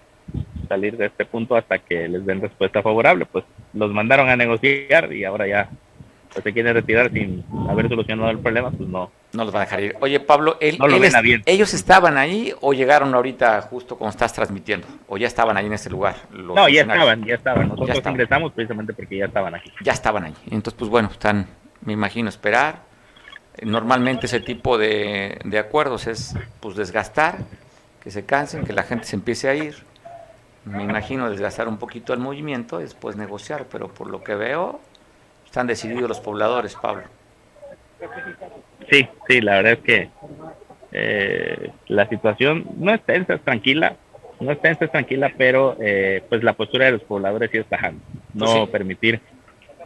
[0.73, 3.27] salir de este punto hasta que les den respuesta favorable.
[3.27, 3.45] Pues
[3.75, 5.69] los mandaron a negociar y ahora ya
[6.33, 9.11] pues, se quieren retirar sin haber solucionado el problema, pues no.
[9.35, 9.97] No los van a dejar ir.
[10.01, 11.15] Oye, Pablo, él- No él es-.
[11.47, 14.87] ¿ellos estaban ahí o llegaron ahorita justo cuando estás transmitiendo?
[15.09, 16.17] ¿O ya estaban ahí en ese lugar?
[16.31, 17.63] No, ya estaban, ya estaban.
[17.69, 18.15] Nosotros Ya estaban.
[18.15, 19.71] ingresamos precisamente porque ya estaban aquí.
[19.83, 20.35] Ya estaban ahí.
[20.47, 21.47] Entonces, pues bueno, están,
[21.85, 22.81] me imagino, esperar.
[23.63, 27.39] Normalmente ese tipo de, de acuerdos es pues desgastar,
[28.03, 29.77] que se cansen, que la gente se empiece a ir.
[30.65, 34.81] Me imagino desgastar un poquito el movimiento, después negociar, pero por lo que veo,
[35.45, 37.03] están decididos los pobladores, Pablo.
[38.91, 40.11] Sí, sí, la verdad es que
[40.93, 43.97] eh, la situación no es tensa, es tranquila,
[44.41, 47.67] no es tensa, es tranquila, pero eh, pues la postura de los pobladores sí es
[47.67, 48.05] tajante.
[48.35, 48.67] No sí.
[48.71, 49.21] permitir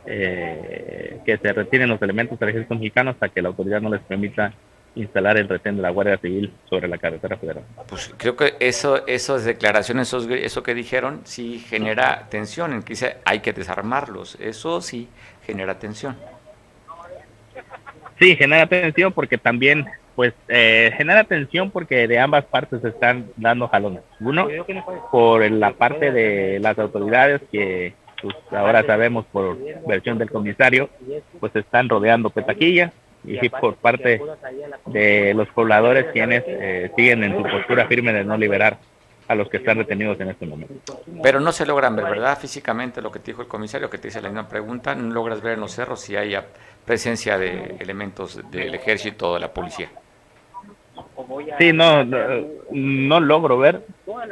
[0.06, 4.02] eh, que se retiren los elementos del ejército mexicano hasta que la autoridad no les
[4.02, 4.52] permita
[4.96, 7.62] instalar el retén de la Guardia Civil sobre la carretera federal.
[7.88, 12.94] Pues creo que eso, esas declaraciones, gri- eso que dijeron, sí genera tensión, en que
[12.94, 14.36] dice hay que desarmarlos.
[14.40, 15.08] Eso sí
[15.46, 16.16] genera tensión.
[18.18, 23.26] Sí, genera tensión porque también, pues, eh, genera tensión porque de ambas partes se están
[23.36, 24.00] dando jalones.
[24.20, 24.48] Uno,
[25.12, 27.92] por la parte de las autoridades que,
[28.22, 30.88] pues, ahora sabemos por versión del comisario,
[31.38, 32.90] pues están rodeando Petaquilla
[33.26, 34.20] y por parte
[34.86, 38.78] de los pobladores quienes eh, siguen en su postura firme de no liberar
[39.28, 41.00] a los que están detenidos en este momento.
[41.22, 42.38] Pero no se logran ver, ¿verdad?
[42.38, 45.40] Físicamente lo que te dijo el comisario, que te hice la misma pregunta, no logras
[45.42, 46.36] ver en los cerros si hay
[46.84, 49.90] presencia de elementos del ejército o de la policía.
[51.58, 53.82] Sí, no, no, logro ver,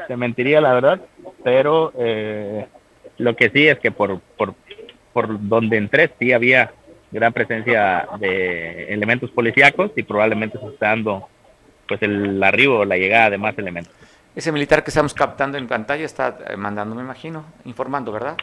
[0.07, 1.01] te mentiría la verdad,
[1.43, 2.67] pero eh,
[3.19, 4.55] lo que sí es que por, por,
[5.13, 6.73] por donde entré sí había
[7.15, 11.29] gran presencia de elementos policíacos y probablemente se está dando
[11.87, 13.95] pues el arribo o la llegada de más elementos.
[14.35, 18.37] Ese militar que estamos captando en pantalla está eh, mandando, me imagino, informando, ¿verdad?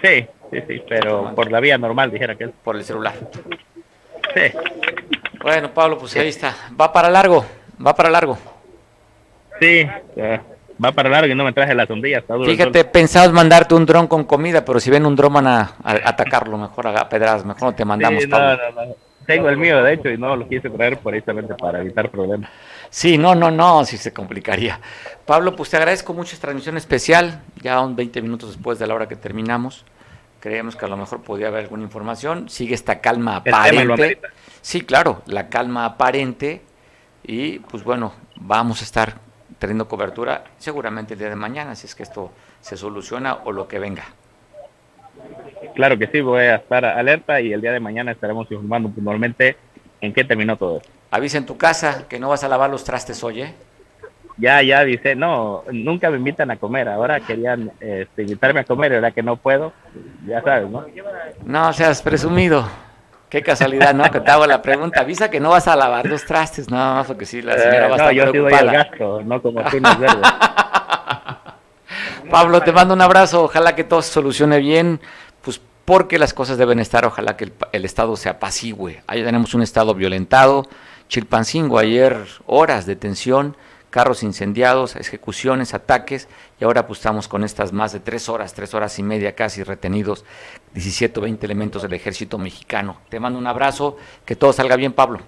[0.00, 2.50] Sí, sí, sí, pero por la vía normal, dijera que es.
[2.62, 3.14] Por el celular.
[4.34, 4.52] Sí.
[5.42, 6.54] Bueno, Pablo, pues ahí está.
[6.80, 7.44] Va para largo,
[7.84, 8.38] va para largo.
[9.60, 9.84] Sí,
[10.82, 12.22] va para largo y no me traje la sombrilla.
[12.44, 16.56] Fíjate, pensabas mandarte un dron con comida, pero si ven un dron van a, atacarlo,
[16.58, 18.96] mejor a pedradas, mejor no te mandamos, Pablo.
[19.26, 22.50] Tengo el mío, de hecho, y no lo quise traer precisamente para evitar problemas.
[22.88, 24.80] Sí, no, no, no, sí se complicaría.
[25.26, 28.94] Pablo, pues te agradezco mucho esta transmisión especial, ya un 20 minutos después de la
[28.94, 29.84] hora que terminamos.
[30.40, 32.48] Creemos que a lo mejor podía haber alguna información.
[32.48, 34.18] Sigue esta calma aparente.
[34.62, 36.62] Sí, claro, la calma aparente.
[37.22, 39.27] Y pues bueno, vamos a estar
[39.58, 43.68] teniendo cobertura seguramente el día de mañana, si es que esto se soluciona o lo
[43.68, 44.04] que venga.
[45.74, 49.56] Claro que sí, voy a estar alerta y el día de mañana estaremos informando puntualmente
[50.00, 50.80] en qué terminó todo.
[51.10, 53.54] Avisa en tu casa que no vas a lavar los trastes hoy, ¿eh?
[54.36, 56.88] Ya, ya dice, no, nunca me invitan a comer.
[56.88, 59.72] Ahora querían este, invitarme a comer, ahora que no puedo,
[60.26, 60.86] ya sabes, ¿no?
[61.44, 62.68] No seas presumido.
[63.28, 64.10] Qué casualidad, ¿no?
[64.10, 65.00] Que te hago la pregunta.
[65.00, 67.94] Avisa que no vas a lavar los trastes, no, porque sí, la señora eh, va
[67.94, 68.58] a estar yo preocupada.
[68.58, 69.90] Sí doy el gasto, no como tú, no
[72.30, 73.44] Pablo, te mando un abrazo.
[73.44, 75.00] Ojalá que todo se solucione bien,
[75.42, 77.04] pues porque las cosas deben estar.
[77.04, 79.02] Ojalá que el, el Estado se apacigüe.
[79.06, 80.64] Ahí tenemos un Estado violentado
[81.08, 83.56] Chilpancingo, ayer horas de tensión,
[83.90, 86.28] carros incendiados, ejecuciones, ataques,
[86.60, 89.62] y ahora pues estamos con estas más de tres horas, tres horas y media casi
[89.62, 90.24] retenidos,
[90.74, 92.98] 17 o 20 elementos del ejército mexicano.
[93.08, 95.20] Te mando un abrazo, que todo salga bien, Pablo.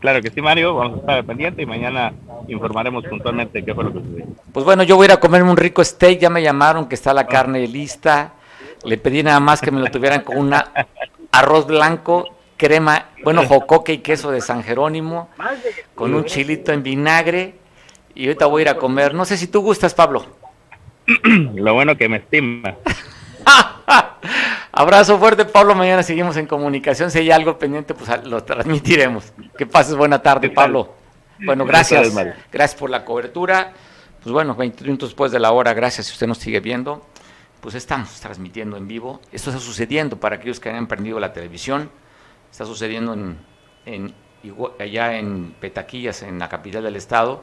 [0.00, 2.12] Claro que sí, Mario, vamos a estar pendiente y mañana
[2.48, 4.26] informaremos puntualmente qué fue lo que sucedió.
[4.52, 6.96] Pues bueno, yo voy a ir a comerme un rico steak, ya me llamaron que
[6.96, 8.32] está la carne lista,
[8.84, 10.54] le pedí nada más que me lo tuvieran con un
[11.30, 12.28] arroz blanco
[12.62, 15.28] crema, bueno, jocoque y queso de San Jerónimo,
[15.96, 17.56] con un chilito en vinagre.
[18.14, 19.14] Y ahorita voy a ir a comer.
[19.14, 20.24] No sé si tú gustas, Pablo.
[21.54, 22.76] Lo bueno que me estima.
[24.72, 25.74] Abrazo fuerte, Pablo.
[25.74, 27.10] Mañana seguimos en comunicación.
[27.10, 29.32] Si hay algo pendiente, pues lo transmitiremos.
[29.58, 30.94] Que pases buena tarde, Pablo.
[31.44, 32.14] Bueno, gracias.
[32.52, 33.72] Gracias por la cobertura.
[34.22, 37.04] Pues bueno, 20 minutos después de la hora, gracias si usted nos sigue viendo.
[37.60, 39.20] Pues estamos transmitiendo en vivo.
[39.32, 41.90] Esto está sucediendo para aquellos que han prendido la televisión
[42.52, 43.14] está sucediendo
[43.86, 44.14] en,
[44.78, 47.42] allá en Petaquillas, en la capital del estado.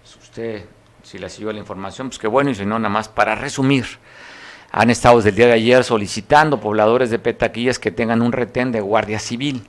[0.00, 0.64] Pues usted,
[1.02, 3.84] si le siguió la información, pues qué bueno, y si no, nada más para resumir.
[4.72, 8.72] Han estado desde el día de ayer solicitando pobladores de Petaquillas que tengan un retén
[8.72, 9.66] de guardia civil.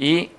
[0.00, 0.30] Y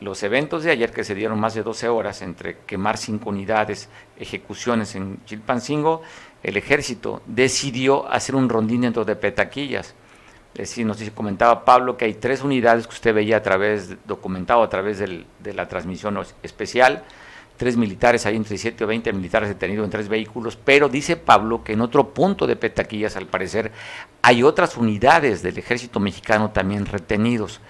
[0.00, 3.90] los eventos de ayer que se dieron más de 12 horas entre quemar cinco unidades,
[4.18, 6.00] ejecuciones en Chilpancingo,
[6.42, 9.94] el ejército decidió hacer un rondín dentro de Petaquillas
[10.62, 14.62] sí, nos dice, comentaba Pablo que hay tres unidades que usted veía a través, documentado
[14.62, 17.04] a través de la transmisión especial,
[17.58, 21.62] tres militares, hay entre 17 o 20 militares detenidos en tres vehículos, pero dice Pablo
[21.62, 23.72] que en otro punto de Petaquillas, al parecer,
[24.22, 27.60] hay otras unidades del ejército mexicano también retenidos.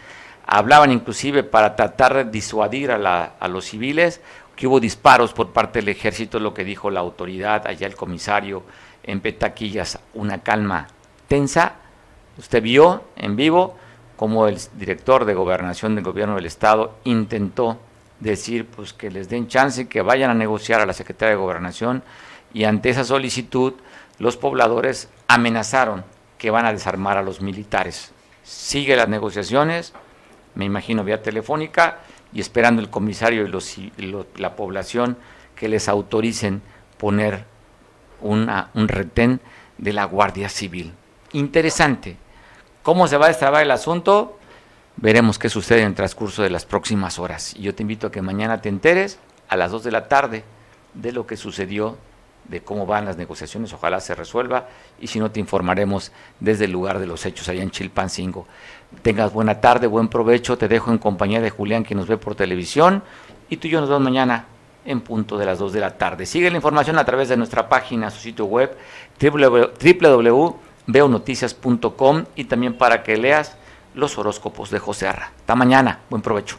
[0.46, 4.20] Hablaban inclusive para tratar de disuadir a, a los civiles,
[4.54, 8.64] que hubo disparos por parte del ejército, lo que dijo la autoridad, allá el comisario
[9.04, 10.88] en Petaquillas, una calma
[11.28, 11.76] tensa,
[12.38, 13.76] Usted vio en vivo
[14.16, 17.78] cómo el director de gobernación del gobierno del estado intentó
[18.20, 22.02] decir pues que les den chance, que vayan a negociar a la secretaria de gobernación
[22.52, 23.74] y ante esa solicitud
[24.18, 26.04] los pobladores amenazaron
[26.38, 28.12] que van a desarmar a los militares.
[28.42, 29.92] Sigue las negociaciones,
[30.54, 31.98] me imagino vía telefónica
[32.32, 33.76] y esperando el comisario y, los,
[34.36, 35.16] la población
[35.54, 36.62] que les autoricen
[36.98, 37.44] poner
[38.20, 38.48] un
[38.88, 39.40] retén
[39.76, 40.92] de la Guardia Civil.
[41.32, 42.16] Interesante,
[42.88, 44.38] ¿Cómo se va a destrabar el asunto?
[44.96, 47.54] Veremos qué sucede en el transcurso de las próximas horas.
[47.54, 49.18] Y yo te invito a que mañana te enteres
[49.50, 50.42] a las 2 de la tarde
[50.94, 51.98] de lo que sucedió
[52.46, 56.70] de cómo van las negociaciones, ojalá se resuelva y si no te informaremos desde el
[56.70, 58.46] lugar de los hechos allá en Chilpancingo.
[59.02, 62.36] Tengas buena tarde, buen provecho, te dejo en compañía de Julián que nos ve por
[62.36, 63.02] televisión
[63.50, 64.46] y tú y yo nos vemos mañana
[64.86, 66.24] en punto de las 2 de la tarde.
[66.24, 68.74] Sigue la información a través de nuestra página, su sitio web
[70.88, 73.56] www.veonoticias.com y también para que leas
[73.94, 75.32] los horóscopos de José Arra.
[75.36, 76.58] Hasta mañana, buen provecho.